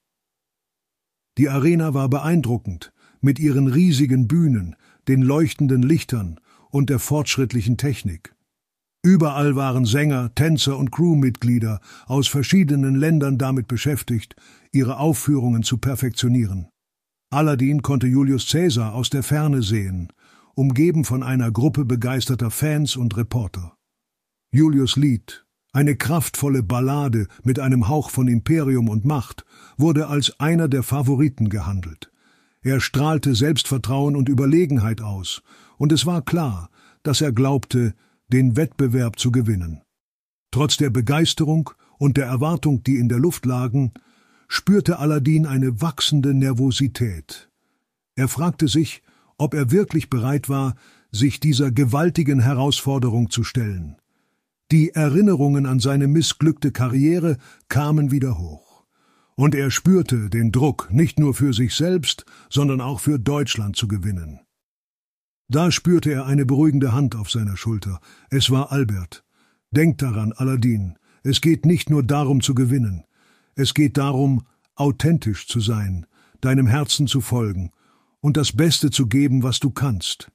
Die 1.37 1.49
Arena 1.49 1.93
war 1.93 2.07
beeindruckend, 2.09 2.93
mit 3.19 3.37
ihren 3.37 3.67
riesigen 3.67 4.29
Bühnen, 4.29 4.77
den 5.09 5.21
leuchtenden 5.21 5.81
Lichtern 5.81 6.39
und 6.69 6.89
der 6.89 6.99
fortschrittlichen 6.99 7.75
Technik. 7.75 8.33
Überall 9.01 9.55
waren 9.55 9.85
Sänger, 9.85 10.33
Tänzer 10.35 10.77
und 10.77 10.91
Crewmitglieder 10.91 11.79
aus 12.05 12.27
verschiedenen 12.27 12.95
Ländern 12.95 13.37
damit 13.37 13.67
beschäftigt, 13.67 14.35
ihre 14.71 14.97
Aufführungen 14.97 15.63
zu 15.63 15.77
perfektionieren. 15.77 16.67
Aladdin 17.31 17.81
konnte 17.81 18.07
Julius 18.07 18.49
Caesar 18.51 18.93
aus 18.93 19.09
der 19.09 19.23
Ferne 19.23 19.61
sehen, 19.61 20.11
umgeben 20.53 21.05
von 21.05 21.23
einer 21.23 21.51
Gruppe 21.51 21.85
begeisterter 21.85 22.51
Fans 22.51 22.97
und 22.97 23.15
Reporter. 23.15 23.77
Julius 24.51 24.97
Lied, 24.97 25.45
eine 25.71 25.95
kraftvolle 25.95 26.63
Ballade 26.63 27.27
mit 27.43 27.59
einem 27.59 27.87
Hauch 27.87 28.09
von 28.09 28.27
Imperium 28.27 28.89
und 28.89 29.05
Macht, 29.05 29.45
wurde 29.77 30.07
als 30.07 30.39
einer 30.39 30.67
der 30.67 30.83
Favoriten 30.83 31.47
gehandelt. 31.47 32.11
Er 32.61 32.81
strahlte 32.81 33.35
Selbstvertrauen 33.35 34.17
und 34.17 34.27
Überlegenheit 34.27 34.99
aus, 34.99 35.41
und 35.77 35.93
es 35.93 36.05
war 36.05 36.21
klar, 36.21 36.69
dass 37.03 37.21
er 37.21 37.31
glaubte, 37.31 37.93
den 38.29 38.55
Wettbewerb 38.55 39.19
zu 39.19 39.31
gewinnen. 39.31 39.81
Trotz 40.51 40.77
der 40.77 40.89
Begeisterung 40.89 41.71
und 41.97 42.17
der 42.17 42.25
Erwartung, 42.25 42.83
die 42.83 42.97
in 42.97 43.09
der 43.09 43.19
Luft 43.19 43.45
lagen, 43.45 43.93
spürte 44.47 44.99
Aladdin 44.99 45.45
eine 45.45 45.81
wachsende 45.81 46.33
Nervosität. 46.33 47.49
Er 48.15 48.27
fragte 48.27 48.67
sich, 48.67 49.03
ob 49.37 49.53
er 49.53 49.71
wirklich 49.71 50.09
bereit 50.09 50.49
war, 50.49 50.75
sich 51.11 51.39
dieser 51.39 51.71
gewaltigen 51.71 52.39
Herausforderung 52.39 53.29
zu 53.29 53.43
stellen. 53.43 53.95
Die 54.71 54.91
Erinnerungen 54.93 55.65
an 55.65 55.79
seine 55.79 56.07
missglückte 56.07 56.71
Karriere 56.71 57.37
kamen 57.69 58.11
wieder 58.11 58.37
hoch. 58.37 58.83
Und 59.35 59.55
er 59.55 59.71
spürte 59.71 60.29
den 60.29 60.51
Druck, 60.51 60.89
nicht 60.91 61.17
nur 61.17 61.33
für 61.33 61.53
sich 61.53 61.73
selbst, 61.73 62.25
sondern 62.49 62.81
auch 62.81 62.99
für 62.99 63.19
Deutschland 63.19 63.77
zu 63.77 63.87
gewinnen. 63.87 64.41
Da 65.49 65.71
spürte 65.71 66.11
er 66.11 66.27
eine 66.27 66.45
beruhigende 66.45 66.93
Hand 66.93 67.15
auf 67.15 67.31
seiner 67.31 67.57
Schulter. 67.57 67.99
Es 68.29 68.51
war 68.51 68.71
Albert. 68.71 69.25
Denk 69.71 69.97
daran, 69.97 70.31
Aladdin, 70.31 70.97
es 71.23 71.41
geht 71.41 71.65
nicht 71.65 71.89
nur 71.89 72.03
darum 72.03 72.41
zu 72.41 72.53
gewinnen. 72.53 73.03
Es 73.55 73.73
geht 73.73 73.97
darum, 73.97 74.43
authentisch 74.75 75.47
zu 75.47 75.59
sein, 75.59 76.05
deinem 76.39 76.67
Herzen 76.67 77.07
zu 77.07 77.19
folgen 77.19 77.71
und 78.21 78.37
das 78.37 78.55
Beste 78.55 78.91
zu 78.91 79.07
geben, 79.07 79.41
was 79.41 79.59
du 79.59 79.71
kannst. 79.71 80.31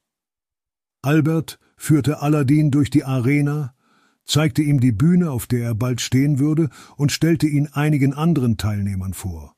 Albert 1.01 1.61
führte 1.77 2.21
Aladdin 2.21 2.71
durch 2.71 2.91
die 2.91 3.05
Arena, 3.05 3.75
zeigte 4.25 4.63
ihm 4.63 4.81
die 4.81 4.93
Bühne, 4.93 5.31
auf 5.31 5.47
der 5.47 5.65
er 5.65 5.75
bald 5.75 6.01
stehen 6.01 6.39
würde, 6.39 6.71
und 6.97 7.13
stellte 7.13 7.47
ihn 7.47 7.69
einigen 7.69 8.15
anderen 8.15 8.57
Teilnehmern 8.57 9.15
vor. 9.15 9.54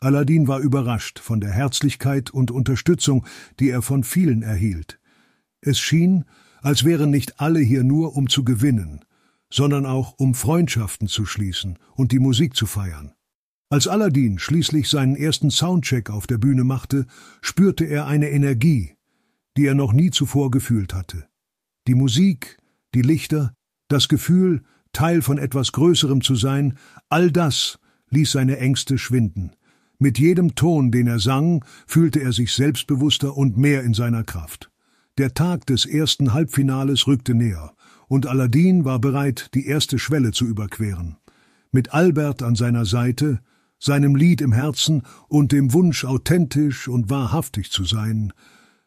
Aladdin 0.00 0.46
war 0.46 0.60
überrascht 0.60 1.18
von 1.18 1.40
der 1.40 1.50
Herzlichkeit 1.50 2.30
und 2.30 2.50
Unterstützung, 2.50 3.24
die 3.58 3.70
er 3.70 3.82
von 3.82 4.04
vielen 4.04 4.42
erhielt. 4.42 5.00
Es 5.60 5.78
schien, 5.78 6.24
als 6.60 6.84
wären 6.84 7.10
nicht 7.10 7.40
alle 7.40 7.60
hier 7.60 7.82
nur, 7.82 8.16
um 8.16 8.28
zu 8.28 8.44
gewinnen, 8.44 9.04
sondern 9.50 9.86
auch 9.86 10.14
um 10.18 10.34
Freundschaften 10.34 11.08
zu 11.08 11.24
schließen 11.24 11.78
und 11.94 12.12
die 12.12 12.18
Musik 12.18 12.54
zu 12.56 12.66
feiern. 12.66 13.12
Als 13.68 13.88
Aladdin 13.88 14.38
schließlich 14.38 14.88
seinen 14.88 15.16
ersten 15.16 15.50
Soundcheck 15.50 16.10
auf 16.10 16.26
der 16.26 16.38
Bühne 16.38 16.62
machte, 16.62 17.06
spürte 17.40 17.84
er 17.84 18.06
eine 18.06 18.30
Energie, 18.30 18.94
die 19.56 19.66
er 19.66 19.74
noch 19.74 19.92
nie 19.92 20.10
zuvor 20.10 20.50
gefühlt 20.50 20.94
hatte. 20.94 21.26
Die 21.88 21.94
Musik, 21.94 22.58
die 22.94 23.02
Lichter, 23.02 23.54
das 23.88 24.08
Gefühl, 24.08 24.62
Teil 24.92 25.22
von 25.22 25.38
etwas 25.38 25.72
Größerem 25.72 26.20
zu 26.20 26.36
sein, 26.36 26.78
all 27.08 27.32
das 27.32 27.78
ließ 28.10 28.32
seine 28.32 28.58
Ängste 28.58 28.98
schwinden. 28.98 29.52
Mit 29.98 30.18
jedem 30.18 30.54
Ton, 30.54 30.90
den 30.90 31.06
er 31.06 31.18
sang, 31.18 31.64
fühlte 31.86 32.20
er 32.20 32.32
sich 32.32 32.52
selbstbewusster 32.52 33.36
und 33.36 33.56
mehr 33.56 33.82
in 33.82 33.94
seiner 33.94 34.24
Kraft. 34.24 34.70
Der 35.18 35.32
Tag 35.32 35.66
des 35.66 35.86
ersten 35.86 36.34
Halbfinales 36.34 37.06
rückte 37.06 37.34
näher, 37.34 37.72
und 38.08 38.26
Aladdin 38.26 38.84
war 38.84 38.98
bereit, 38.98 39.50
die 39.54 39.66
erste 39.66 39.98
Schwelle 39.98 40.32
zu 40.32 40.44
überqueren. 40.44 41.16
Mit 41.72 41.94
Albert 41.94 42.42
an 42.42 42.54
seiner 42.54 42.84
Seite, 42.84 43.40
seinem 43.78 44.14
Lied 44.14 44.40
im 44.40 44.52
Herzen 44.52 45.02
und 45.28 45.52
dem 45.52 45.72
Wunsch, 45.72 46.04
authentisch 46.04 46.88
und 46.88 47.10
wahrhaftig 47.10 47.70
zu 47.70 47.84
sein, 47.84 48.32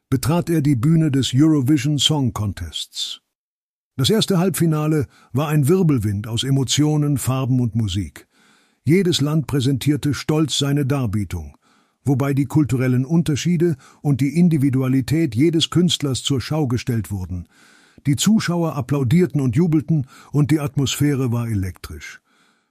betrat 0.10 0.50
er 0.50 0.62
die 0.62 0.76
Bühne 0.76 1.12
des 1.12 1.32
Eurovision 1.34 2.00
Song 2.00 2.34
Contests. 2.34 3.22
Das 3.98 4.10
erste 4.10 4.38
Halbfinale 4.38 5.08
war 5.34 5.50
ein 5.50 5.68
Wirbelwind 5.68 6.28
aus 6.28 6.44
Emotionen, 6.44 7.18
Farben 7.18 7.60
und 7.60 7.76
Musik. 7.76 8.29
Jedes 8.84 9.22
Land 9.22 9.48
präsentierte 9.48 10.14
stolz 10.14 10.58
seine 10.58 10.86
Darbietung, 10.86 11.58
wobei 12.04 12.34
die 12.34 12.46
kulturellen 12.46 13.06
Unterschiede 13.06 13.76
und 14.02 14.22
die 14.22 14.38
Individualität 14.38 15.36
jedes 15.36 15.70
Künstlers 15.70 16.24
zur 16.24 16.42
Schau 16.42 16.68
gestellt 16.68 17.12
wurden. 17.12 17.48
Die 18.06 18.16
Zuschauer 18.16 18.76
applaudierten 18.76 19.42
und 19.42 19.56
jubelten, 19.56 20.08
und 20.32 20.52
die 20.52 20.60
Atmosphäre 20.60 21.32
war 21.32 21.48
elektrisch. 21.48 22.22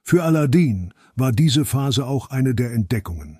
Für 0.01 0.23
Aladdin 0.23 0.93
war 1.15 1.31
diese 1.31 1.65
Phase 1.65 2.07
auch 2.07 2.31
eine 2.31 2.55
der 2.55 2.73
Entdeckungen. 2.73 3.39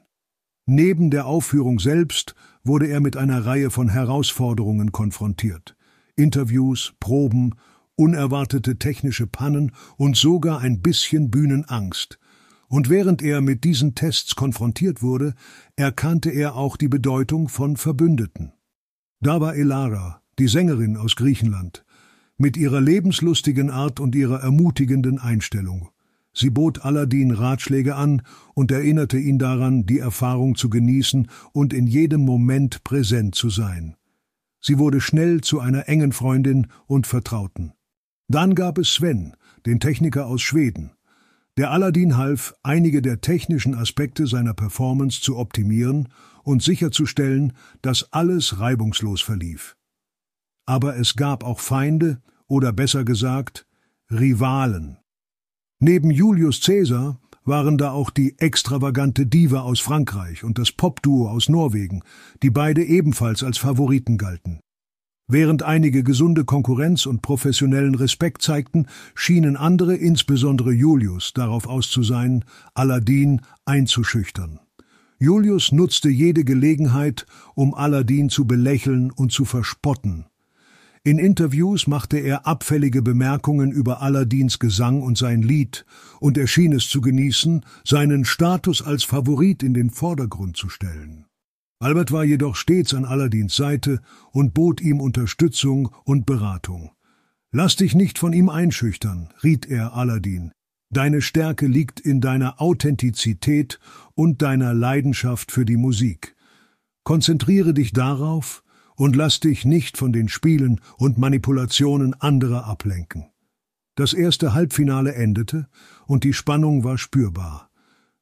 Neben 0.66 1.10
der 1.10 1.26
Aufführung 1.26 1.80
selbst 1.80 2.36
wurde 2.64 2.88
er 2.88 3.00
mit 3.00 3.18
einer 3.18 3.44
Reihe 3.44 3.72
von 3.72 3.90
Herausforderungen 3.90 4.92
konfrontiert. 4.92 5.76
Interviews, 6.16 6.94
Proben, 7.00 7.56
unerwartete 7.96 8.78
technische 8.78 9.26
Pannen 9.26 9.72
und 9.98 10.16
sogar 10.16 10.60
ein 10.60 10.82
bisschen 10.82 11.32
Bühnenangst, 11.32 12.20
und 12.70 12.90
während 12.90 13.22
er 13.22 13.42
mit 13.42 13.64
diesen 13.64 13.96
Tests 13.96 14.36
konfrontiert 14.36 15.02
wurde, 15.02 15.34
erkannte 15.76 16.30
er 16.30 16.56
auch 16.56 16.78
die 16.78 16.88
Bedeutung 16.88 17.50
von 17.50 17.76
Verbündeten. 17.76 18.54
Da 19.20 19.42
war 19.42 19.56
Elara, 19.56 20.22
die 20.38 20.48
Sängerin 20.48 20.96
aus 20.96 21.16
Griechenland, 21.16 21.84
mit 22.38 22.56
ihrer 22.56 22.80
lebenslustigen 22.80 23.70
Art 23.70 24.00
und 24.00 24.16
ihrer 24.16 24.42
ermutigenden 24.42 25.20
Einstellung. 25.20 25.90
Sie 26.32 26.52
bot 26.52 26.86
Aladdin 26.86 27.32
Ratschläge 27.32 27.96
an 27.96 28.22
und 28.54 28.72
erinnerte 28.72 29.18
ihn 29.18 29.40
daran, 29.40 29.86
die 29.86 30.00
Erfahrung 30.00 30.56
zu 30.56 30.70
genießen 30.70 31.28
und 31.52 31.74
in 31.74 31.88
jedem 31.88 32.22
Moment 32.22 32.84
präsent 32.84 33.36
zu 33.36 33.50
sein. 33.50 33.96
Sie 34.62 34.78
wurde 34.78 35.02
schnell 35.02 35.42
zu 35.42 35.60
einer 35.60 35.90
engen 35.90 36.12
Freundin 36.12 36.68
und 36.86 37.08
Vertrauten. 37.08 37.74
Dann 38.28 38.54
gab 38.56 38.78
es 38.78 38.94
Sven, 38.94 39.36
den 39.66 39.80
Techniker 39.80 40.28
aus 40.28 40.42
Schweden. 40.42 40.92
Der 41.60 41.72
Aladdin 41.72 42.16
half, 42.16 42.54
einige 42.64 43.02
der 43.02 43.20
technischen 43.20 43.76
Aspekte 43.76 44.28
seiner 44.28 44.54
Performance 44.54 45.20
zu 45.20 45.36
optimieren 45.36 46.08
und 46.44 46.64
sicherzustellen, 46.64 47.52
dass 47.82 48.14
alles 48.14 48.62
reibungslos 48.62 49.20
verlief. 49.20 49.76
Aber 50.66 50.96
es 50.96 51.18
gab 51.18 51.44
auch 51.44 51.60
Feinde, 51.60 52.22
oder 52.48 52.72
besser 52.72 53.04
gesagt, 53.04 53.68
Rivalen. 54.10 55.00
Neben 55.82 56.12
Julius 56.12 56.62
Caesar 56.62 57.20
waren 57.44 57.78
da 57.78 57.92
auch 57.92 58.10
die 58.10 58.40
extravagante 58.40 59.26
Diva 59.26 59.60
aus 59.60 59.82
Frankreich 59.82 60.46
und 60.46 60.60
das 60.60 60.72
Popduo 60.72 61.28
aus 61.28 61.50
Norwegen, 61.50 62.04
die 62.42 62.52
beide 62.52 62.86
ebenfalls 62.86 63.44
als 63.44 63.58
Favoriten 63.58 64.18
galten. 64.18 64.62
Während 65.32 65.62
einige 65.62 66.04
gesunde 66.04 66.44
Konkurrenz 66.44 67.06
und 67.06 67.22
professionellen 67.22 67.94
Respekt 67.94 68.42
zeigten, 68.42 68.88
schienen 69.14 69.58
andere, 69.58 69.96
insbesondere 69.96 70.74
Julius, 70.74 71.34
darauf 71.34 71.68
aus 71.68 71.92
zu 71.92 72.02
sein, 72.02 72.44
Aladdin 72.74 73.42
einzuschüchtern. 73.64 74.60
Julius 75.20 75.72
nutzte 75.72 76.10
jede 76.10 76.44
Gelegenheit, 76.44 77.28
um 77.54 77.76
Aladdin 77.76 78.30
zu 78.30 78.48
belächeln 78.48 79.12
und 79.12 79.32
zu 79.32 79.46
verspotten. 79.46 80.26
In 81.04 81.20
Interviews 81.20 81.86
machte 81.86 82.18
er 82.18 82.48
abfällige 82.48 83.04
Bemerkungen 83.04 83.72
über 83.72 84.02
Aladdins 84.02 84.58
Gesang 84.58 85.04
und 85.04 85.16
sein 85.16 85.44
Lied, 85.44 85.86
und 86.20 86.40
er 86.40 86.48
schien 86.48 86.74
es 86.74 86.90
zu 86.90 87.02
genießen, 87.02 87.64
seinen 87.86 88.26
Status 88.26 88.82
als 88.82 89.04
Favorit 89.04 89.62
in 89.62 89.76
den 89.76 89.92
Vordergrund 89.92 90.58
zu 90.58 90.70
stellen. 90.70 91.29
Albert 91.82 92.12
war 92.12 92.26
jedoch 92.26 92.58
stets 92.58 92.94
an 92.94 93.06
Aladdins 93.06 93.56
Seite 93.56 94.02
und 94.32 94.54
bot 94.54 94.82
ihm 94.82 95.00
Unterstützung 95.00 95.96
und 96.04 96.26
Beratung. 96.26 96.92
Lass 97.52 97.78
dich 97.78 97.96
nicht 97.96 98.20
von 98.20 98.34
ihm 98.34 98.50
einschüchtern, 98.50 99.30
riet 99.44 99.66
er 99.66 99.94
Aladdin. 99.94 100.52
Deine 100.92 101.22
Stärke 101.22 101.68
liegt 101.68 102.02
in 102.02 102.20
deiner 102.20 102.62
Authentizität 102.62 103.80
und 104.14 104.42
deiner 104.42 104.74
Leidenschaft 104.74 105.54
für 105.54 105.64
die 105.64 105.78
Musik. 105.78 106.36
Konzentriere 107.06 107.74
dich 107.74 107.94
darauf 107.94 108.64
und 108.96 109.16
lass 109.16 109.40
dich 109.40 109.64
nicht 109.64 109.98
von 109.98 110.12
den 110.12 110.28
Spielen 110.28 110.82
und 110.98 111.18
Manipulationen 111.18 112.14
anderer 112.14 112.66
ablenken. 112.66 113.30
Das 113.96 114.14
erste 114.14 114.54
Halbfinale 114.54 115.14
endete 115.14 115.70
und 116.08 116.26
die 116.26 116.34
Spannung 116.34 116.84
war 116.84 116.98
spürbar. 116.98 117.70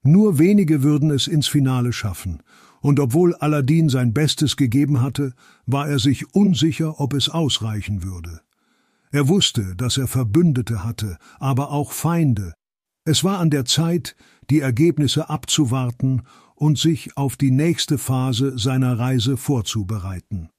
Nur 0.04 0.38
wenige 0.38 0.84
würden 0.84 1.10
es 1.10 1.28
ins 1.28 1.48
Finale 1.48 1.92
schaffen, 1.92 2.44
und 2.82 3.00
obwohl 3.00 3.36
Aladdin 3.36 3.90
sein 3.90 4.14
Bestes 4.14 4.56
gegeben 4.56 5.02
hatte, 5.02 5.34
war 5.66 5.88
er 5.88 6.00
sich 6.00 6.34
unsicher, 6.34 7.00
ob 7.00 7.14
es 7.14 7.30
ausreichen 7.30 8.04
würde. 8.04 8.42
Er 9.12 9.28
wusste, 9.28 9.76
dass 9.76 9.98
er 9.98 10.08
Verbündete 10.08 10.84
hatte, 10.84 11.18
aber 11.40 11.72
auch 11.72 11.92
Feinde. 11.92 12.54
Es 13.06 13.24
war 13.24 13.40
an 13.40 13.50
der 13.50 13.66
Zeit, 13.66 14.16
die 14.50 14.60
Ergebnisse 14.60 15.30
abzuwarten 15.30 16.24
und 16.56 16.78
sich 16.78 17.16
auf 17.16 17.38
die 17.38 17.52
nächste 17.52 17.98
Phase 17.98 18.58
seiner 18.58 19.00
Reise 19.00 19.38
vorzubereiten. 19.38 20.50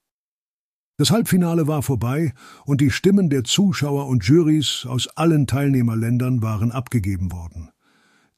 Das 0.96 1.10
Halbfinale 1.10 1.68
war 1.68 1.82
vorbei 1.82 2.32
und 2.64 2.80
die 2.80 2.90
Stimmen 2.90 3.30
der 3.30 3.44
Zuschauer 3.44 4.08
und 4.08 4.24
Jurys 4.24 4.84
aus 4.88 5.08
allen 5.08 5.46
Teilnehmerländern 5.46 6.42
waren 6.42 6.72
abgegeben 6.72 7.30
worden. 7.30 7.70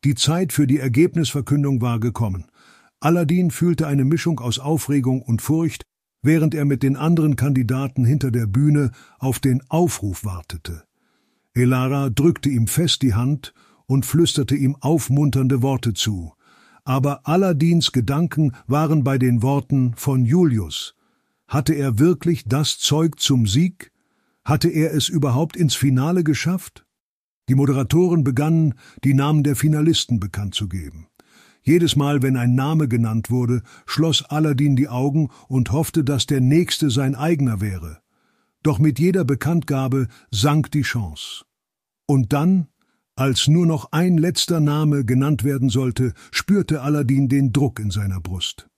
Die 0.05 0.15
Zeit 0.15 0.53
für 0.53 0.67
die 0.67 0.79
Ergebnisverkündung 0.79 1.81
war 1.81 2.01
gekommen. 2.01 2.50
Aladdin 3.01 3.51
fühlte 3.51 3.87
eine 3.87 4.05
Mischung 4.05 4.41
aus 4.41 4.59
Aufregung 4.59 5.23
und 5.23 5.41
Furcht, 5.41 5.85
während 6.23 6.55
er 6.55 6.67
mit 6.67 6.83
den 6.83 6.97
anderen 6.97 7.35
Kandidaten 7.35 8.05
hinter 8.05 8.31
der 8.31 8.47
Bühne 8.47 8.91
auf 9.19 9.39
den 9.39 9.63
Aufruf 9.71 10.25
wartete. 10.25 10.85
Elara 11.55 12.11
drückte 12.11 12.51
ihm 12.51 12.67
fest 12.67 13.01
die 13.01 13.15
Hand 13.15 13.55
und 13.87 14.05
flüsterte 14.05 14.55
ihm 14.55 14.77
aufmunternde 14.81 15.63
Worte 15.63 15.95
zu. 15.95 16.35
Aber 16.85 17.27
Aladins 17.27 17.93
Gedanken 17.93 18.53
waren 18.67 19.03
bei 19.03 19.19
den 19.19 19.43
Worten 19.43 19.95
von 19.97 20.25
Julius. 20.25 20.95
Hatte 21.49 21.75
er 21.75 21.99
wirklich 21.99 22.45
das 22.45 22.79
Zeug 22.79 23.19
zum 23.19 23.47
Sieg? 23.47 23.93
Hatte 24.45 24.69
er 24.69 24.95
es 24.95 25.09
überhaupt 25.09 25.57
ins 25.57 25.75
Finale 25.75 26.23
geschafft? 26.23 26.87
Die 27.49 27.55
Moderatoren 27.55 28.25
begannen, 28.25 28.75
die 29.03 29.15
Namen 29.15 29.43
der 29.43 29.57
Finalisten 29.57 30.21
bekannt 30.21 30.55
zu 30.55 30.69
geben. 30.69 31.10
Jedes 31.63 31.97
Mal, 31.97 32.23
wenn 32.23 32.37
ein 32.37 32.55
Name 32.55 32.89
genannt 32.89 33.31
wurde, 33.31 33.63
schloss 33.87 34.25
Aladdin 34.25 34.77
die 34.77 34.89
Augen 34.89 35.29
und 35.49 35.73
hoffte, 35.73 36.05
dass 36.05 36.27
der 36.27 36.41
nächste 36.41 36.91
sein 36.91 37.15
eigener 37.15 37.61
wäre. 37.61 37.99
Doch 38.63 38.79
mit 38.79 38.99
jeder 38.99 39.25
Bekanntgabe 39.25 40.09
sank 40.31 40.71
die 40.71 40.83
Chance. 40.83 41.45
Und 42.07 42.33
dann, 42.33 42.69
als 43.15 43.49
nur 43.49 43.67
noch 43.67 43.93
ein 43.93 44.19
letzter 44.19 44.61
Name 44.61 45.05
genannt 45.05 45.45
werden 45.45 45.69
sollte, 45.69 46.15
spürte 46.31 46.83
Aladdin 46.83 47.29
den 47.29 47.53
Druck 47.53 47.79
in 47.79 47.91
seiner 47.91 48.21
Brust. 48.21 48.69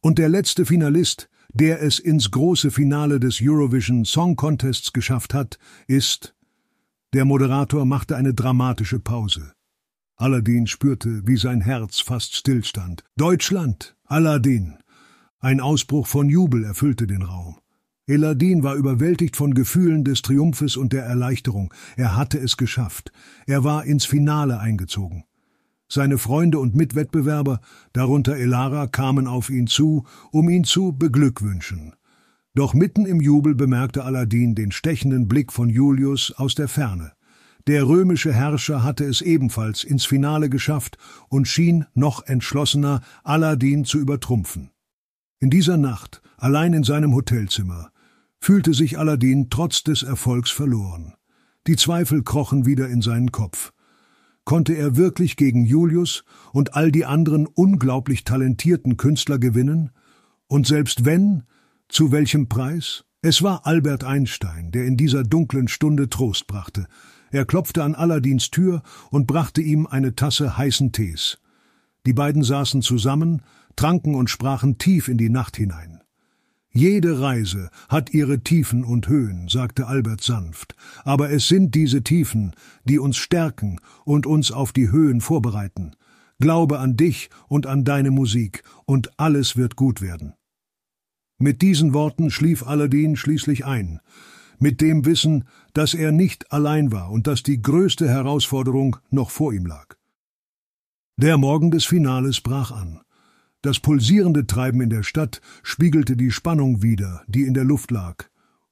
Und 0.00 0.18
der 0.18 0.28
letzte 0.28 0.64
Finalist, 0.64 1.28
der 1.52 1.82
es 1.82 1.98
ins 1.98 2.30
große 2.30 2.70
Finale 2.70 3.20
des 3.20 3.40
Eurovision 3.42 4.04
Song 4.04 4.36
Contests 4.36 4.92
geschafft 4.92 5.34
hat, 5.34 5.58
ist 5.86 6.34
der 7.12 7.26
Moderator 7.26 7.84
machte 7.84 8.16
eine 8.16 8.32
dramatische 8.32 8.98
Pause. 8.98 9.52
Aladdin 10.22 10.68
spürte, 10.68 11.26
wie 11.26 11.36
sein 11.36 11.60
Herz 11.60 11.98
fast 11.98 12.36
stillstand. 12.36 13.02
Deutschland! 13.16 13.96
Aladdin! 14.04 14.74
Ein 15.40 15.58
Ausbruch 15.58 16.06
von 16.06 16.28
Jubel 16.28 16.62
erfüllte 16.62 17.08
den 17.08 17.22
Raum. 17.22 17.58
Eladin 18.06 18.62
war 18.62 18.76
überwältigt 18.76 19.34
von 19.36 19.52
Gefühlen 19.52 20.04
des 20.04 20.22
Triumphes 20.22 20.76
und 20.76 20.92
der 20.92 21.02
Erleichterung. 21.02 21.74
Er 21.96 22.16
hatte 22.16 22.38
es 22.38 22.56
geschafft. 22.56 23.10
Er 23.48 23.64
war 23.64 23.84
ins 23.84 24.04
Finale 24.04 24.60
eingezogen. 24.60 25.24
Seine 25.88 26.18
Freunde 26.18 26.60
und 26.60 26.76
Mitwettbewerber, 26.76 27.60
darunter 27.92 28.36
Elara, 28.36 28.86
kamen 28.86 29.26
auf 29.26 29.50
ihn 29.50 29.66
zu, 29.66 30.06
um 30.30 30.48
ihn 30.48 30.62
zu 30.62 30.92
beglückwünschen. 30.92 31.96
Doch 32.54 32.74
mitten 32.74 33.06
im 33.06 33.20
Jubel 33.20 33.56
bemerkte 33.56 34.04
Aladdin 34.04 34.54
den 34.54 34.70
stechenden 34.70 35.26
Blick 35.26 35.52
von 35.52 35.68
Julius 35.68 36.32
aus 36.36 36.54
der 36.54 36.68
Ferne. 36.68 37.10
Der 37.66 37.86
römische 37.86 38.32
Herrscher 38.32 38.82
hatte 38.82 39.04
es 39.04 39.20
ebenfalls 39.20 39.84
ins 39.84 40.04
Finale 40.04 40.50
geschafft 40.50 40.98
und 41.28 41.46
schien 41.46 41.86
noch 41.94 42.26
entschlossener, 42.26 43.02
Aladdin 43.22 43.84
zu 43.84 43.98
übertrumpfen. 43.98 44.70
In 45.38 45.50
dieser 45.50 45.76
Nacht, 45.76 46.22
allein 46.36 46.72
in 46.72 46.82
seinem 46.82 47.14
Hotelzimmer, 47.14 47.90
fühlte 48.40 48.74
sich 48.74 48.98
Aladdin 48.98 49.48
trotz 49.50 49.84
des 49.84 50.02
Erfolgs 50.02 50.50
verloren. 50.50 51.14
Die 51.68 51.76
Zweifel 51.76 52.24
krochen 52.24 52.66
wieder 52.66 52.88
in 52.88 53.00
seinen 53.00 53.30
Kopf. 53.30 53.72
Konnte 54.44 54.74
er 54.74 54.96
wirklich 54.96 55.36
gegen 55.36 55.64
Julius 55.64 56.24
und 56.52 56.74
all 56.74 56.90
die 56.90 57.04
anderen 57.04 57.46
unglaublich 57.46 58.24
talentierten 58.24 58.96
Künstler 58.96 59.38
gewinnen? 59.38 59.90
Und 60.48 60.66
selbst 60.66 61.04
wenn, 61.04 61.44
zu 61.88 62.10
welchem 62.10 62.48
Preis? 62.48 63.04
Es 63.20 63.42
war 63.42 63.66
Albert 63.66 64.02
Einstein, 64.02 64.72
der 64.72 64.84
in 64.84 64.96
dieser 64.96 65.22
dunklen 65.22 65.68
Stunde 65.68 66.08
Trost 66.08 66.48
brachte, 66.48 66.88
er 67.32 67.44
klopfte 67.44 67.82
an 67.82 67.94
Aladins 67.94 68.50
Tür 68.50 68.82
und 69.10 69.26
brachte 69.26 69.60
ihm 69.60 69.86
eine 69.86 70.14
Tasse 70.14 70.56
heißen 70.56 70.92
Tees. 70.92 71.38
Die 72.06 72.12
beiden 72.12 72.44
saßen 72.44 72.82
zusammen, 72.82 73.42
tranken 73.74 74.14
und 74.14 74.30
sprachen 74.30 74.78
tief 74.78 75.08
in 75.08 75.18
die 75.18 75.30
Nacht 75.30 75.56
hinein. 75.56 76.02
Jede 76.74 77.20
Reise 77.20 77.70
hat 77.88 78.14
ihre 78.14 78.40
Tiefen 78.40 78.82
und 78.82 79.08
Höhen, 79.08 79.48
sagte 79.48 79.86
Albert 79.86 80.22
sanft, 80.22 80.74
aber 81.04 81.30
es 81.30 81.46
sind 81.46 81.74
diese 81.74 82.02
Tiefen, 82.02 82.54
die 82.84 82.98
uns 82.98 83.18
stärken 83.18 83.78
und 84.04 84.26
uns 84.26 84.52
auf 84.52 84.72
die 84.72 84.90
Höhen 84.90 85.20
vorbereiten. 85.20 85.94
Glaube 86.38 86.78
an 86.78 86.96
dich 86.96 87.28
und 87.48 87.66
an 87.66 87.84
deine 87.84 88.10
Musik, 88.10 88.62
und 88.86 89.18
alles 89.18 89.56
wird 89.56 89.76
gut 89.76 90.00
werden. 90.00 90.34
Mit 91.38 91.60
diesen 91.60 91.92
Worten 91.92 92.30
schlief 92.30 92.66
Aladdin 92.66 93.16
schließlich 93.16 93.66
ein, 93.66 94.00
mit 94.58 94.80
dem 94.80 95.04
Wissen, 95.04 95.44
dass 95.72 95.94
er 95.94 96.12
nicht 96.12 96.52
allein 96.52 96.92
war 96.92 97.10
und 97.10 97.26
dass 97.26 97.42
die 97.42 97.60
größte 97.60 98.08
Herausforderung 98.08 98.96
noch 99.10 99.30
vor 99.30 99.52
ihm 99.52 99.66
lag. 99.66 99.96
Der 101.16 101.38
Morgen 101.38 101.70
des 101.70 101.84
Finales 101.84 102.40
brach 102.40 102.70
an. 102.70 103.00
Das 103.62 103.78
pulsierende 103.78 104.46
Treiben 104.46 104.80
in 104.80 104.90
der 104.90 105.02
Stadt 105.02 105.40
spiegelte 105.62 106.16
die 106.16 106.32
Spannung 106.32 106.82
wider, 106.82 107.22
die 107.28 107.44
in 107.44 107.54
der 107.54 107.64
Luft 107.64 107.90
lag. 107.90 108.24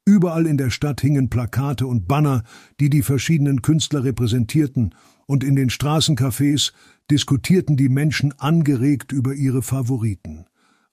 Überall 0.04 0.46
in 0.46 0.56
der 0.56 0.70
Stadt 0.70 1.00
hingen 1.00 1.30
Plakate 1.30 1.86
und 1.86 2.08
Banner, 2.08 2.42
die 2.80 2.90
die 2.90 3.02
verschiedenen 3.02 3.62
Künstler 3.62 4.02
repräsentierten, 4.02 4.94
und 5.26 5.44
in 5.44 5.54
den 5.54 5.70
Straßencafés 5.70 6.72
diskutierten 7.08 7.76
die 7.76 7.88
Menschen 7.88 8.36
angeregt 8.40 9.12
über 9.12 9.34
ihre 9.34 9.62
Favoriten. 9.62 10.46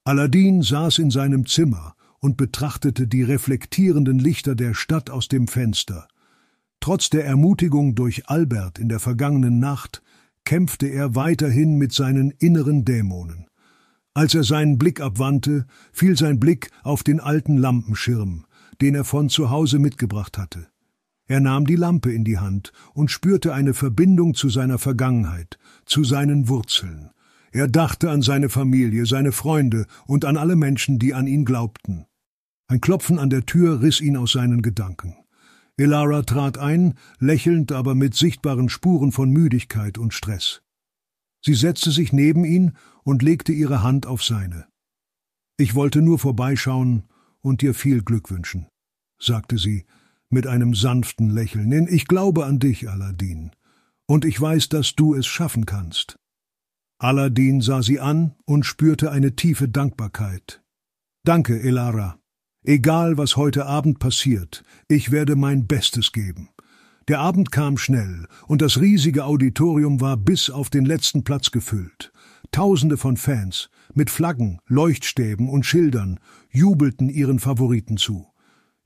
Aladdin 0.03 0.61
saß 0.61 0.99
in 0.99 1.09
seinem 1.09 1.47
Zimmer, 1.47 1.95
und 2.19 2.37
betrachtete 2.37 3.07
die 3.07 3.23
reflektierenden 3.23 4.19
Lichter 4.19 4.55
der 4.55 4.73
Stadt 4.73 5.09
aus 5.09 5.27
dem 5.27 5.47
Fenster. 5.47 6.07
Trotz 6.79 7.09
der 7.09 7.25
Ermutigung 7.25 7.95
durch 7.95 8.29
Albert 8.29 8.79
in 8.79 8.89
der 8.89 8.99
vergangenen 8.99 9.59
Nacht 9.59 10.01
kämpfte 10.45 10.87
er 10.87 11.15
weiterhin 11.15 11.77
mit 11.77 11.91
seinen 11.91 12.31
inneren 12.31 12.85
Dämonen. 12.85 13.47
Als 14.13 14.33
er 14.33 14.43
seinen 14.43 14.77
Blick 14.77 15.01
abwandte, 15.01 15.65
fiel 15.91 16.17
sein 16.17 16.39
Blick 16.39 16.71
auf 16.83 17.03
den 17.03 17.19
alten 17.19 17.57
Lampenschirm, 17.57 18.45
den 18.81 18.95
er 18.95 19.03
von 19.03 19.29
zu 19.29 19.49
Hause 19.49 19.77
mitgebracht 19.77 20.37
hatte. 20.37 20.67
Er 21.27 21.41
nahm 21.41 21.65
die 21.65 21.75
Lampe 21.75 22.13
in 22.13 22.23
die 22.23 22.39
Hand 22.39 22.71
und 22.93 23.11
spürte 23.11 23.53
eine 23.53 23.73
Verbindung 23.73 24.33
zu 24.33 24.49
seiner 24.49 24.77
Vergangenheit, 24.77 25.59
zu 25.85 26.03
seinen 26.03 26.47
Wurzeln. 26.47 27.11
Er 27.57 27.67
dachte 27.67 28.11
an 28.11 28.21
seine 28.21 28.49
Familie, 28.49 29.07
seine 29.07 29.31
Freunde 29.31 29.87
und 30.05 30.25
an 30.25 30.37
alle 30.37 30.55
Menschen, 30.55 30.99
die 30.99 31.15
an 31.15 31.25
ihn 31.25 31.43
glaubten. 31.43 32.05
Ein 32.67 32.81
Klopfen 32.81 33.17
an 33.17 33.31
der 33.31 33.47
Tür 33.47 33.81
riss 33.81 33.99
ihn 33.99 34.15
aus 34.15 34.33
seinen 34.33 34.61
Gedanken. 34.61 35.15
Elara 35.75 36.21
trat 36.21 36.59
ein, 36.59 36.93
lächelnd, 37.17 37.71
aber 37.71 37.95
mit 37.95 38.13
sichtbaren 38.13 38.69
Spuren 38.69 39.11
von 39.11 39.31
Müdigkeit 39.31 39.97
und 39.97 40.13
Stress. 40.13 40.61
Sie 41.41 41.55
setzte 41.55 41.89
sich 41.89 42.13
neben 42.13 42.45
ihn 42.45 42.73
und 43.03 43.23
legte 43.23 43.53
ihre 43.53 43.81
Hand 43.81 44.05
auf 44.05 44.23
seine. 44.23 44.67
Ich 45.57 45.73
wollte 45.73 46.03
nur 46.03 46.19
vorbeischauen 46.19 47.05
und 47.39 47.63
dir 47.63 47.73
viel 47.73 48.03
Glück 48.03 48.29
wünschen, 48.29 48.67
sagte 49.17 49.57
sie 49.57 49.87
mit 50.29 50.45
einem 50.45 50.75
sanften 50.75 51.31
Lächeln, 51.31 51.71
denn 51.71 51.87
ich 51.87 52.05
glaube 52.05 52.45
an 52.45 52.59
dich, 52.59 52.87
Aladdin, 52.87 53.49
und 54.05 54.25
ich 54.25 54.39
weiß, 54.39 54.69
dass 54.69 54.93
du 54.93 55.15
es 55.15 55.25
schaffen 55.25 55.65
kannst. 55.65 56.19
Aladdin 56.99 57.61
sah 57.61 57.83
sie 57.83 57.99
an 57.99 58.33
und 58.45 58.65
spürte 58.65 59.11
eine 59.11 59.35
tiefe 59.35 59.69
Dankbarkeit. 59.69 60.63
Danke, 61.23 61.61
Elara. 61.61 62.17
Egal, 62.63 63.17
was 63.17 63.37
heute 63.37 63.65
Abend 63.65 63.99
passiert, 63.99 64.63
ich 64.87 65.11
werde 65.11 65.35
mein 65.35 65.67
Bestes 65.67 66.11
geben. 66.11 66.49
Der 67.07 67.19
Abend 67.19 67.51
kam 67.51 67.77
schnell, 67.77 68.27
und 68.47 68.61
das 68.61 68.81
riesige 68.81 69.25
Auditorium 69.25 70.01
war 70.01 70.17
bis 70.17 70.49
auf 70.49 70.69
den 70.69 70.85
letzten 70.85 71.23
Platz 71.23 71.51
gefüllt. 71.51 72.11
Tausende 72.51 72.97
von 72.97 73.15
Fans, 73.15 73.69
mit 73.93 74.09
Flaggen, 74.09 74.59
Leuchtstäben 74.65 75.49
und 75.49 75.65
Schildern, 75.65 76.19
jubelten 76.51 77.09
ihren 77.09 77.39
Favoriten 77.39 77.97
zu. 77.97 78.27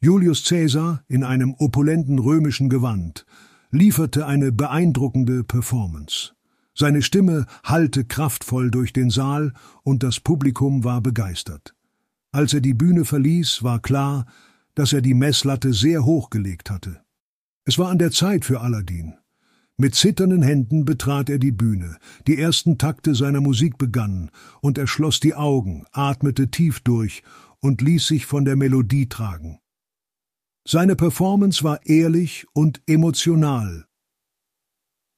Julius 0.01 0.43
Caesar 0.47 1.03
in 1.07 1.23
einem 1.23 1.55
opulenten 1.57 2.19
römischen 2.19 2.69
Gewand 2.69 3.25
lieferte 3.71 4.27
eine 4.27 4.51
beeindruckende 4.51 5.43
Performance. 5.43 6.33
Seine 6.73 7.01
Stimme 7.01 7.45
hallte 7.63 8.05
kraftvoll 8.05 8.71
durch 8.71 8.93
den 8.93 9.09
Saal 9.09 9.53
und 9.83 10.03
das 10.03 10.19
Publikum 10.19 10.83
war 10.83 11.01
begeistert. 11.01 11.75
Als 12.31 12.53
er 12.53 12.61
die 12.61 12.73
Bühne 12.73 13.03
verließ, 13.03 13.63
war 13.63 13.81
klar, 13.81 14.25
dass 14.73 14.93
er 14.93 15.01
die 15.01 15.13
Messlatte 15.13 15.73
sehr 15.73 16.05
hoch 16.05 16.29
gelegt 16.29 16.69
hatte. 16.69 17.01
Es 17.65 17.77
war 17.77 17.89
an 17.89 17.99
der 17.99 18.11
Zeit 18.11 18.45
für 18.45 18.61
Aladdin. 18.61 19.15
Mit 19.77 19.95
zitternden 19.95 20.43
Händen 20.43 20.85
betrat 20.85 21.29
er 21.29 21.39
die 21.39 21.51
Bühne, 21.51 21.97
die 22.27 22.37
ersten 22.37 22.77
Takte 22.77 23.15
seiner 23.15 23.41
Musik 23.41 23.77
begannen, 23.77 24.29
und 24.61 24.77
er 24.77 24.87
schloss 24.87 25.19
die 25.19 25.35
Augen, 25.35 25.85
atmete 25.91 26.51
tief 26.51 26.79
durch 26.81 27.23
und 27.59 27.81
ließ 27.81 28.07
sich 28.07 28.25
von 28.25 28.45
der 28.45 28.55
Melodie 28.55 29.09
tragen. 29.09 29.59
Seine 30.67 30.95
Performance 30.95 31.63
war 31.63 31.85
ehrlich 31.85 32.45
und 32.53 32.81
emotional. 32.85 33.87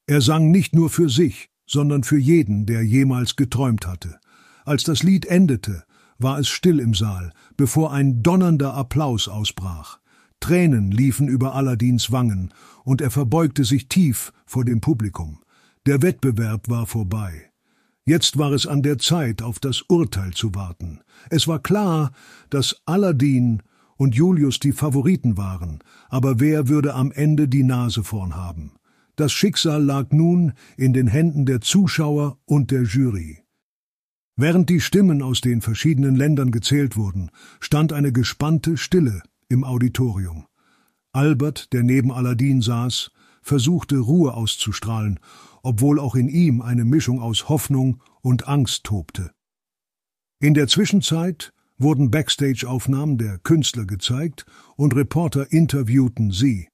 Er 0.06 0.20
sang 0.20 0.52
nicht 0.52 0.76
nur 0.76 0.90
für 0.90 1.10
sich, 1.10 1.50
sondern 1.66 2.04
für 2.04 2.18
jeden, 2.18 2.66
der 2.66 2.84
jemals 2.84 3.38
geträumt 3.38 3.88
hatte. 3.88 4.20
Als 4.66 4.84
das 4.84 5.02
Lied 5.02 5.26
endete, 5.26 5.84
war 6.18 6.40
es 6.40 6.50
still 6.50 6.80
im 6.80 6.94
Saal, 6.94 7.32
bevor 7.56 7.94
ein 7.94 8.22
donnernder 8.22 8.74
Applaus 8.74 9.30
ausbrach. 9.30 10.00
Tränen 10.42 10.92
liefen 10.92 11.30
über 11.30 11.56
Aladins 11.56 12.12
Wangen, 12.12 12.54
und 12.84 13.00
er 13.00 13.12
verbeugte 13.12 13.64
sich 13.64 13.88
tief 13.88 14.34
vor 14.46 14.66
dem 14.66 14.82
Publikum. 14.82 15.40
Der 15.86 16.02
Wettbewerb 16.02 16.70
war 16.70 16.86
vorbei. 16.86 17.50
Jetzt 18.06 18.38
war 18.38 18.52
es 18.52 18.68
an 18.68 18.82
der 18.84 18.98
Zeit, 18.98 19.42
auf 19.42 19.60
das 19.60 19.84
Urteil 19.84 20.32
zu 20.32 20.54
warten. 20.54 21.00
Es 21.30 21.48
war 21.48 21.60
klar, 21.60 22.12
dass 22.50 22.82
Aladin 22.86 23.64
und 23.96 24.16
Julius 24.16 24.60
die 24.60 24.74
Favoriten 24.74 25.38
waren, 25.38 25.80
aber 26.10 26.42
wer 26.42 26.68
würde 26.68 26.94
am 26.94 27.14
Ende 27.14 27.48
die 27.48 27.64
Nase 27.64 28.04
vorn 28.04 28.36
haben? 28.36 28.74
Das 29.16 29.32
Schicksal 29.32 29.84
lag 29.84 30.12
nun 30.12 30.54
in 30.76 30.94
den 30.94 31.08
Händen 31.08 31.46
der 31.46 31.62
Zuschauer 31.62 32.40
und 32.46 32.72
der 32.72 32.84
Jury. 32.84 33.44
Während 34.36 34.70
die 34.70 34.82
Stimmen 34.82 35.22
aus 35.22 35.42
den 35.42 35.62
verschiedenen 35.62 36.16
Ländern 36.16 36.52
gezählt 36.52 36.98
wurden, 36.98 37.30
stand 37.60 37.94
eine 37.94 38.12
gespannte 38.12 38.78
Stille 38.78 39.22
im 39.50 39.64
Auditorium. 39.64 40.48
Albert, 41.12 41.72
der 41.74 41.84
neben 41.84 42.12
Aladdin 42.12 42.62
saß, 42.62 43.12
versuchte 43.44 43.98
Ruhe 43.98 44.34
auszustrahlen, 44.34 45.20
obwohl 45.62 46.00
auch 46.00 46.16
in 46.16 46.30
ihm 46.30 46.62
eine 46.62 46.86
Mischung 46.86 47.22
aus 47.22 47.50
Hoffnung 47.50 48.02
und 48.22 48.48
Angst 48.48 48.86
tobte. 48.86 49.32
In 50.40 50.56
der 50.56 50.68
Zwischenzeit 50.68 51.54
wurden 51.78 52.10
Backstage-Aufnahmen 52.10 53.20
der 53.20 53.38
Künstler 53.38 53.86
gezeigt 53.86 54.46
und 54.76 54.96
Reporter 54.96 55.52
interviewten 55.52 56.32
sie. 56.32 56.68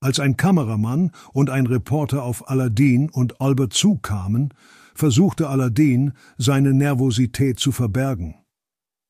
Als 0.00 0.20
ein 0.20 0.36
Kameramann 0.36 1.10
und 1.32 1.50
ein 1.50 1.66
Reporter 1.66 2.22
auf 2.22 2.48
Aladdin 2.50 3.08
und 3.10 3.40
Albert 3.40 3.72
zukamen, 3.72 4.52
versuchte 4.94 5.48
Aladdin, 5.48 6.12
seine 6.38 6.74
Nervosität 6.74 7.58
zu 7.58 7.72
verbergen. 7.72 8.34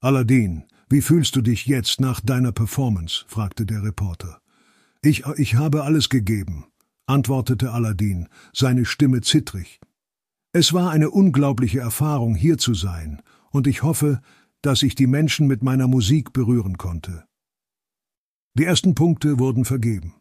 Aladdin, 0.01 0.65
wie 0.89 1.01
fühlst 1.01 1.35
du 1.35 1.43
dich 1.43 1.67
jetzt 1.67 2.01
nach 2.01 2.21
deiner 2.21 2.53
Performance? 2.53 3.25
fragte 3.29 3.67
der 3.67 3.83
Reporter. 3.83 4.41
Ich, 5.03 5.25
ich 5.37 5.57
habe 5.57 5.83
alles 5.83 6.09
gegeben, 6.09 6.67
antwortete 7.07 7.73
Aladdin, 7.73 8.29
seine 8.53 8.85
Stimme 8.85 9.21
zittrig. 9.21 9.81
Es 10.53 10.73
war 10.73 10.91
eine 10.91 11.11
unglaubliche 11.11 11.81
Erfahrung, 11.81 12.35
hier 12.35 12.59
zu 12.59 12.75
sein, 12.75 13.23
und 13.51 13.67
ich 13.67 13.83
hoffe, 13.83 14.21
dass 14.63 14.83
ich 14.83 14.95
die 14.95 15.07
Menschen 15.07 15.47
mit 15.47 15.63
meiner 15.63 15.87
Musik 15.87 16.33
berühren 16.33 16.79
konnte. 16.79 17.25
Die 18.55 18.65
ersten 18.65 18.95
Punkte 18.95 19.39
wurden 19.39 19.65
vergeben. 19.65 20.15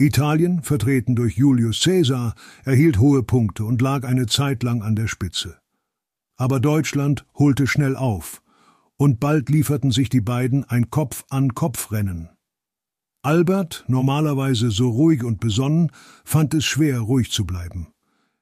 Italien, 0.00 0.62
vertreten 0.62 1.16
durch 1.16 1.36
Julius 1.36 1.80
Caesar, 1.82 2.34
erhielt 2.64 2.98
hohe 2.98 3.24
Punkte 3.24 3.64
und 3.64 3.82
lag 3.82 4.04
eine 4.04 4.26
Zeit 4.26 4.62
lang 4.62 4.82
an 4.82 4.94
der 4.94 5.08
Spitze. 5.08 5.58
Aber 6.36 6.60
Deutschland 6.60 7.26
holte 7.34 7.66
schnell 7.66 7.96
auf, 7.96 8.42
und 8.96 9.18
bald 9.18 9.48
lieferten 9.48 9.90
sich 9.90 10.08
die 10.08 10.20
beiden 10.20 10.64
ein 10.64 10.90
Kopf-an-Kopf-Rennen. 10.90 12.30
Albert, 13.22 13.84
normalerweise 13.88 14.70
so 14.70 14.88
ruhig 14.88 15.24
und 15.24 15.40
besonnen, 15.40 15.90
fand 16.24 16.54
es 16.54 16.64
schwer, 16.64 17.00
ruhig 17.00 17.32
zu 17.32 17.44
bleiben. 17.44 17.88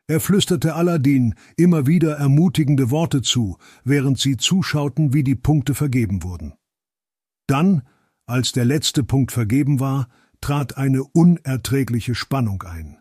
Er 0.08 0.20
flüsterte 0.20 0.74
Aladdin 0.74 1.34
immer 1.56 1.86
wieder 1.86 2.16
ermutigende 2.16 2.90
Worte 2.90 3.22
zu, 3.22 3.56
während 3.82 4.18
sie 4.18 4.36
zuschauten, 4.36 5.14
wie 5.14 5.24
die 5.24 5.34
Punkte 5.34 5.74
vergeben 5.74 6.22
wurden. 6.22 6.52
Dann, 7.46 7.82
als 8.26 8.52
der 8.52 8.66
letzte 8.66 9.02
Punkt 9.02 9.32
vergeben 9.32 9.80
war, 9.80 10.08
trat 10.46 10.76
eine 10.76 11.02
unerträgliche 11.02 12.14
Spannung 12.14 12.62
ein. 12.62 13.00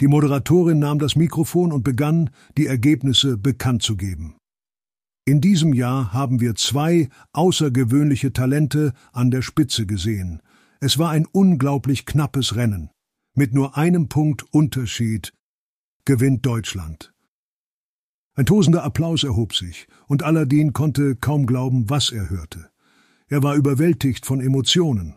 Die 0.00 0.06
Moderatorin 0.06 0.78
nahm 0.78 1.00
das 1.00 1.16
Mikrofon 1.16 1.72
und 1.72 1.82
begann, 1.82 2.30
die 2.56 2.68
Ergebnisse 2.68 3.36
bekannt 3.36 3.82
zu 3.82 3.96
geben. 3.96 4.36
In 5.24 5.40
diesem 5.40 5.74
Jahr 5.74 6.12
haben 6.12 6.38
wir 6.38 6.54
zwei 6.54 7.08
außergewöhnliche 7.32 8.32
Talente 8.32 8.92
an 9.12 9.32
der 9.32 9.42
Spitze 9.42 9.84
gesehen. 9.84 10.40
Es 10.78 10.96
war 10.96 11.10
ein 11.10 11.26
unglaublich 11.26 12.06
knappes 12.06 12.54
Rennen. 12.54 12.90
Mit 13.34 13.52
nur 13.52 13.76
einem 13.76 14.08
Punkt 14.08 14.44
Unterschied 14.54 15.32
gewinnt 16.04 16.46
Deutschland. 16.46 17.12
Ein 18.36 18.46
tosender 18.46 18.84
Applaus 18.84 19.24
erhob 19.24 19.56
sich, 19.56 19.88
und 20.06 20.22
Aladdin 20.22 20.72
konnte 20.72 21.16
kaum 21.16 21.46
glauben, 21.46 21.90
was 21.90 22.12
er 22.12 22.30
hörte. 22.30 22.70
Er 23.26 23.42
war 23.42 23.56
überwältigt 23.56 24.24
von 24.24 24.40
Emotionen. 24.40 25.16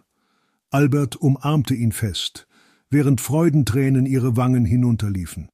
Albert 0.72 1.16
umarmte 1.16 1.74
ihn 1.74 1.92
fest, 1.92 2.48
während 2.92 3.22
Freudentränen 3.22 4.06
ihre 4.06 4.38
Wangen 4.38 4.66
hinunterliefen. 4.66 5.50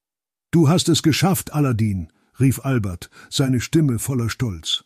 Du 0.51 0.67
hast 0.67 0.89
es 0.89 1.03
geschafft, 1.03 1.53
Aladdin, 1.53 2.11
rief 2.37 2.65
Albert, 2.65 3.09
seine 3.29 3.61
Stimme 3.61 3.97
voller 3.97 4.29
Stolz. 4.29 4.83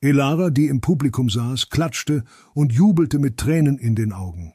Elara, 0.00 0.50
die 0.50 0.66
im 0.66 0.80
Publikum 0.80 1.30
saß, 1.30 1.68
klatschte 1.70 2.24
und 2.52 2.72
jubelte 2.72 3.20
mit 3.20 3.36
Tränen 3.36 3.78
in 3.78 3.94
den 3.94 4.12
Augen. 4.12 4.54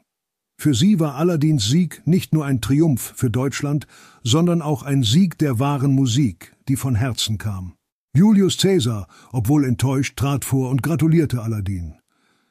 Für 0.58 0.74
sie 0.74 1.00
war 1.00 1.14
Aladins 1.14 1.66
Sieg 1.66 2.02
nicht 2.06 2.34
nur 2.34 2.44
ein 2.44 2.60
Triumph 2.60 3.14
für 3.16 3.30
Deutschland, 3.30 3.86
sondern 4.22 4.60
auch 4.60 4.82
ein 4.82 5.02
Sieg 5.02 5.38
der 5.38 5.58
wahren 5.58 5.94
Musik, 5.94 6.54
die 6.68 6.76
von 6.76 6.94
Herzen 6.94 7.38
kam. 7.38 7.74
Julius 8.14 8.58
Caesar, 8.58 9.08
obwohl 9.32 9.64
enttäuscht, 9.64 10.18
trat 10.18 10.44
vor 10.44 10.70
und 10.70 10.82
gratulierte 10.82 11.42
Aladin. 11.42 11.94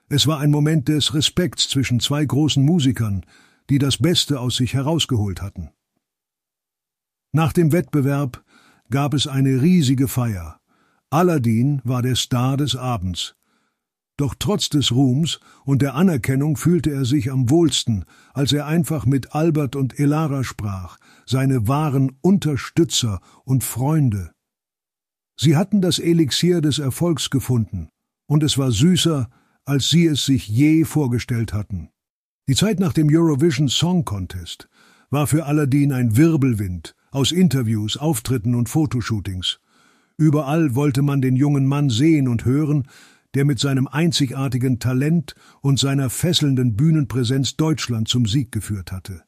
Es 0.07 0.27
war 0.27 0.39
ein 0.39 0.51
Moment 0.51 0.87
des 0.87 1.13
Respekts 1.13 1.67
zwischen 1.67 1.99
zwei 1.99 2.23
großen 2.23 2.63
Musikern, 2.63 3.25
die 3.69 3.79
das 3.79 3.97
Beste 3.97 4.39
aus 4.39 4.57
sich 4.57 4.73
herausgeholt 4.73 5.41
hatten. 5.41 5.71
Nach 7.31 7.51
dem 7.51 7.71
Wettbewerb 7.71 8.43
gab 8.91 9.13
es 9.13 9.27
eine 9.27 9.61
riesige 9.61 10.07
Feier. 10.07 10.59
Aladdin 11.09 11.81
war 11.83 12.01
der 12.01 12.15
Star 12.15 12.55
des 12.55 12.75
Abends. 12.75 13.35
Doch 14.17 14.35
trotz 14.37 14.69
des 14.69 14.91
Ruhms 14.91 15.39
und 15.65 15.81
der 15.81 15.95
Anerkennung 15.95 16.55
fühlte 16.55 16.91
er 16.91 17.03
sich 17.03 17.31
am 17.31 17.49
wohlsten, 17.49 18.05
als 18.33 18.53
er 18.53 18.65
einfach 18.65 19.05
mit 19.05 19.35
Albert 19.35 19.75
und 19.75 19.99
Elara 19.99 20.43
sprach, 20.43 20.97
seine 21.25 21.67
wahren 21.67 22.17
Unterstützer 22.21 23.19
und 23.43 23.63
Freunde. 23.63 24.31
Sie 25.35 25.57
hatten 25.57 25.81
das 25.81 25.99
Elixier 25.99 26.61
des 26.61 26.79
Erfolgs 26.79 27.29
gefunden, 27.29 27.89
und 28.27 28.43
es 28.43 28.57
war 28.57 28.71
süßer, 28.71 29.29
als 29.65 29.89
sie 29.89 30.05
es 30.05 30.25
sich 30.25 30.47
je 30.47 30.85
vorgestellt 30.85 31.51
hatten. 31.51 31.89
Die 32.47 32.55
Zeit 32.55 32.79
nach 32.79 32.93
dem 32.93 33.09
Eurovision 33.11 33.67
Song 33.67 34.05
Contest 34.05 34.69
war 35.09 35.25
für 35.25 35.45
Aladdin 35.45 35.91
ein 35.91 36.15
Wirbelwind 36.15 36.95
aus 37.09 37.31
Interviews, 37.31 37.97
Auftritten 37.97 38.53
und 38.53 38.69
Fotoshootings. 38.69 39.59
Überall 40.17 40.75
wollte 40.75 41.01
man 41.01 41.21
den 41.21 41.35
jungen 41.35 41.65
Mann 41.65 41.89
sehen 41.89 42.27
und 42.27 42.45
hören, 42.45 42.87
der 43.33 43.45
mit 43.45 43.59
seinem 43.59 43.87
einzigartigen 43.87 44.79
Talent 44.79 45.33
und 45.61 45.79
seiner 45.79 46.11
fesselnden 46.11 46.75
Bühnenpräsenz 46.75 47.57
Deutschland 47.57 48.07
zum 48.07 48.27
Sieg 48.27 48.51
geführt 48.51 48.91
hatte. 48.91 49.23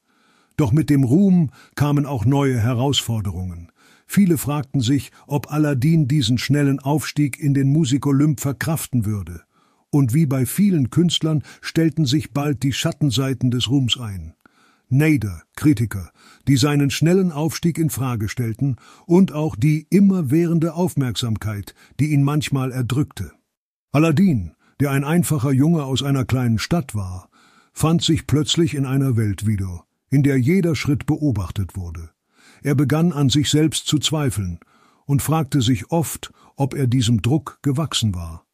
Doch 0.56 0.71
mit 0.71 0.91
dem 0.91 1.04
Ruhm 1.04 1.50
kamen 1.76 2.06
auch 2.06 2.26
neue 2.26 2.60
Herausforderungen. 2.60 3.71
Viele 4.06 4.38
fragten 4.38 4.82
sich, 4.82 5.12
ob 5.26 5.52
Aladdin 5.52 6.08
diesen 6.08 6.38
schnellen 6.38 6.80
Aufstieg 6.80 7.39
in 7.39 7.54
den 7.54 7.71
Musikolymp 7.71 8.39
verkraften 8.39 9.06
würde 9.06 9.46
und 9.89 10.13
wie 10.13 10.26
bei 10.26 10.45
vielen 10.45 10.89
Künstlern 10.89 11.43
stellten 11.62 12.06
sich 12.06 12.32
bald 12.32 12.63
die 12.63 12.73
Schattenseiten 12.73 13.52
des 13.52 13.69
Ruhms 13.69 14.00
ein. 14.00 14.34
Nader, 14.89 15.43
Kritiker, 15.56 16.12
die 16.47 16.56
seinen 16.56 16.89
schnellen 16.89 17.32
Aufstieg 17.32 17.78
in 17.78 17.89
Frage 17.89 18.30
stellten 18.30 18.78
und 19.06 19.34
auch 19.34 19.56
die 19.56 19.86
immerwährende 19.89 20.76
Aufmerksamkeit, 20.76 21.76
die 22.00 22.13
ihn 22.13 22.23
manchmal 22.23 22.71
erdrückte. 22.71 23.34
Aladdin, 23.91 24.54
der 24.80 24.91
ein 24.91 25.04
einfacher 25.04 25.52
Junge 25.52 25.84
aus 25.84 26.04
einer 26.04 26.23
kleinen 26.23 26.60
Stadt 26.60 26.95
war, 26.95 27.30
fand 27.73 28.02
sich 28.02 28.28
plötzlich 28.28 28.76
in 28.76 28.86
einer 28.86 29.17
Welt 29.17 29.45
wieder, 29.45 29.84
in 30.10 30.23
der 30.23 30.38
jeder 30.38 30.76
Schritt 30.76 31.06
beobachtet 31.06 31.76
wurde. 31.76 32.12
Er 32.63 32.76
begann 32.76 33.12
an 33.12 33.30
sich 33.30 33.50
selbst 33.50 33.88
zu 33.88 34.00
zweifeln 34.00 34.60
und 35.06 35.21
fragte 35.21 35.62
sich 35.62 35.91
oft, 35.91 36.32
ob 36.56 36.73
er 36.73 36.88
diesem 36.88 37.21
Druck 37.21 37.60
gewachsen 37.62 38.15
war. 38.15 38.46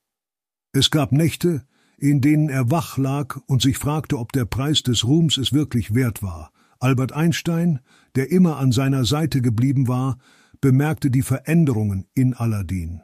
Es 0.74 0.90
gab 0.90 1.12
Nächte, 1.12 1.64
in 1.98 2.20
denen 2.20 2.50
er 2.50 2.72
wach 2.72 2.98
lag 2.98 3.38
und 3.46 3.62
sich 3.62 3.78
fragte, 3.78 4.18
ob 4.18 4.32
der 4.32 4.46
Preis 4.46 4.82
des 4.82 5.06
Ruhms 5.06 5.38
es 5.38 5.54
wirklich 5.54 5.94
wert 5.94 6.24
war. 6.24 6.52
Albert 6.80 7.14
Einstein, 7.14 7.80
der 8.16 8.32
immer 8.32 8.58
an 8.58 8.72
seiner 8.72 9.06
Seite 9.06 9.42
geblieben 9.42 9.88
war, 9.88 10.18
bemerkte 10.60 11.12
die 11.12 11.22
Veränderungen 11.22 12.08
in 12.16 12.34
Aladdin. 12.34 13.04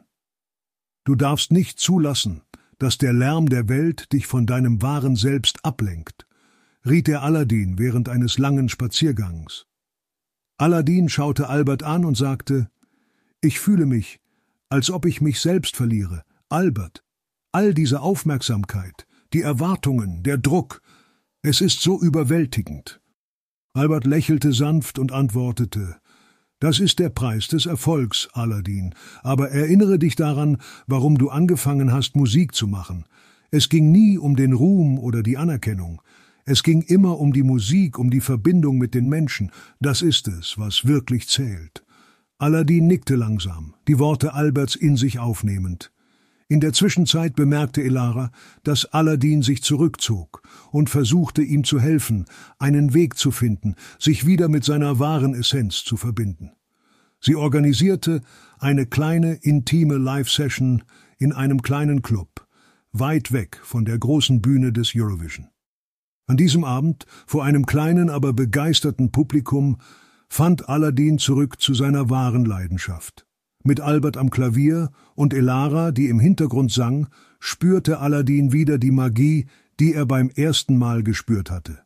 Du 1.04 1.14
darfst 1.14 1.52
nicht 1.52 1.78
zulassen, 1.78 2.42
dass 2.78 2.98
der 2.98 3.12
Lärm 3.12 3.48
der 3.48 3.68
Welt 3.68 4.12
dich 4.12 4.26
von 4.26 4.46
deinem 4.46 4.82
wahren 4.82 5.14
Selbst 5.14 5.64
ablenkt, 5.64 6.26
riet 6.84 7.08
er 7.08 7.22
Aladdin 7.22 7.78
während 7.78 8.08
eines 8.08 8.36
langen 8.36 8.68
Spaziergangs. 8.68 9.66
Aladdin 10.58 11.08
schaute 11.08 11.48
Albert 11.48 11.84
an 11.84 12.04
und 12.04 12.16
sagte, 12.16 12.68
Ich 13.40 13.60
fühle 13.60 13.86
mich, 13.86 14.20
als 14.68 14.90
ob 14.90 15.06
ich 15.06 15.20
mich 15.20 15.40
selbst 15.40 15.76
verliere. 15.76 16.24
Albert, 16.48 17.04
all 17.52 17.74
diese 17.74 18.00
Aufmerksamkeit, 18.00 19.06
die 19.32 19.42
Erwartungen, 19.42 20.22
der 20.22 20.38
Druck, 20.38 20.82
es 21.42 21.60
ist 21.60 21.80
so 21.80 22.00
überwältigend. 22.00 23.00
Albert 23.72 24.04
lächelte 24.04 24.52
sanft 24.52 24.98
und 24.98 25.12
antwortete, 25.12 25.96
das 26.58 26.78
ist 26.78 26.98
der 26.98 27.08
Preis 27.08 27.48
des 27.48 27.64
Erfolgs, 27.64 28.28
Aladdin, 28.34 28.94
aber 29.22 29.50
erinnere 29.50 29.98
dich 29.98 30.14
daran, 30.14 30.58
warum 30.86 31.16
du 31.16 31.30
angefangen 31.30 31.92
hast, 31.92 32.16
Musik 32.16 32.54
zu 32.54 32.66
machen. 32.66 33.06
Es 33.50 33.68
ging 33.68 33.90
nie 33.90 34.18
um 34.18 34.36
den 34.36 34.52
Ruhm 34.52 34.98
oder 34.98 35.22
die 35.22 35.38
Anerkennung. 35.38 36.02
Es 36.44 36.62
ging 36.62 36.82
immer 36.82 37.18
um 37.18 37.32
die 37.32 37.42
Musik, 37.42 37.98
um 37.98 38.10
die 38.10 38.20
Verbindung 38.20 38.76
mit 38.76 38.94
den 38.94 39.08
Menschen. 39.08 39.50
Das 39.80 40.02
ist 40.02 40.28
es, 40.28 40.58
was 40.58 40.84
wirklich 40.84 41.28
zählt. 41.28 41.84
Aladdin 42.38 42.86
nickte 42.86 43.16
langsam, 43.16 43.74
die 43.88 43.98
Worte 43.98 44.34
Alberts 44.34 44.76
in 44.76 44.96
sich 44.96 45.18
aufnehmend. 45.18 45.90
In 46.50 46.58
der 46.58 46.72
Zwischenzeit 46.72 47.36
bemerkte 47.36 47.80
Elara, 47.80 48.32
dass 48.64 48.84
Aladdin 48.84 49.40
sich 49.40 49.62
zurückzog 49.62 50.42
und 50.72 50.90
versuchte, 50.90 51.42
ihm 51.42 51.62
zu 51.62 51.78
helfen, 51.78 52.24
einen 52.58 52.92
Weg 52.92 53.16
zu 53.16 53.30
finden, 53.30 53.76
sich 54.00 54.26
wieder 54.26 54.48
mit 54.48 54.64
seiner 54.64 54.98
wahren 54.98 55.32
Essenz 55.32 55.84
zu 55.84 55.96
verbinden. 55.96 56.50
Sie 57.20 57.36
organisierte 57.36 58.20
eine 58.58 58.84
kleine, 58.84 59.34
intime 59.34 59.96
Live-Session 59.96 60.82
in 61.18 61.32
einem 61.32 61.62
kleinen 61.62 62.02
Club, 62.02 62.48
weit 62.90 63.30
weg 63.30 63.60
von 63.62 63.84
der 63.84 63.98
großen 63.98 64.42
Bühne 64.42 64.72
des 64.72 64.92
Eurovision. 64.96 65.46
An 66.26 66.36
diesem 66.36 66.64
Abend, 66.64 67.06
vor 67.28 67.44
einem 67.44 67.64
kleinen, 67.64 68.10
aber 68.10 68.32
begeisterten 68.32 69.12
Publikum, 69.12 69.78
fand 70.28 70.68
Aladdin 70.68 71.18
zurück 71.18 71.60
zu 71.60 71.74
seiner 71.74 72.10
wahren 72.10 72.44
Leidenschaft. 72.44 73.24
Mit 73.62 73.80
Albert 73.80 74.16
am 74.16 74.30
Klavier 74.30 74.90
und 75.14 75.34
Elara, 75.34 75.92
die 75.92 76.08
im 76.08 76.18
Hintergrund 76.18 76.72
sang, 76.72 77.08
spürte 77.40 77.98
Aladdin 77.98 78.52
wieder 78.52 78.78
die 78.78 78.90
Magie, 78.90 79.46
die 79.78 79.94
er 79.94 80.06
beim 80.06 80.30
ersten 80.30 80.76
Mal 80.78 81.02
gespürt 81.02 81.50
hatte. 81.50 81.78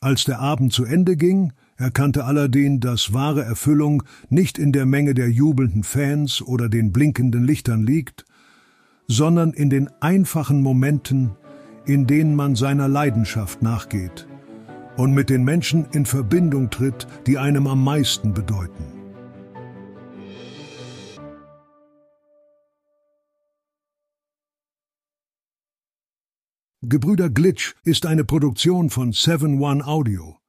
Als 0.00 0.24
der 0.24 0.38
Abend 0.38 0.72
zu 0.72 0.84
Ende 0.84 1.16
ging, 1.16 1.52
erkannte 1.76 2.24
Aladdin, 2.24 2.80
dass 2.80 3.12
wahre 3.12 3.42
Erfüllung 3.42 4.02
nicht 4.28 4.58
in 4.58 4.72
der 4.72 4.86
Menge 4.86 5.14
der 5.14 5.30
jubelnden 5.30 5.82
Fans 5.82 6.42
oder 6.42 6.68
den 6.68 6.92
blinkenden 6.92 7.44
Lichtern 7.44 7.82
liegt, 7.82 8.24
sondern 9.08 9.52
in 9.52 9.68
den 9.68 9.90
einfachen 10.00 10.62
Momenten, 10.62 11.32
in 11.86 12.06
denen 12.06 12.36
man 12.36 12.54
seiner 12.54 12.88
Leidenschaft 12.88 13.62
nachgeht 13.62 14.28
und 14.96 15.12
mit 15.12 15.28
den 15.28 15.44
Menschen 15.44 15.86
in 15.92 16.06
Verbindung 16.06 16.70
tritt, 16.70 17.06
die 17.26 17.38
einem 17.38 17.66
am 17.66 17.82
meisten 17.82 18.32
bedeuten. 18.32 18.99
Gebrüder 26.82 27.28
Glitch 27.28 27.74
ist 27.84 28.06
eine 28.06 28.24
Produktion 28.24 28.88
von 28.88 29.12
7 29.12 29.60
One 29.60 29.86
Audio. 29.86 30.39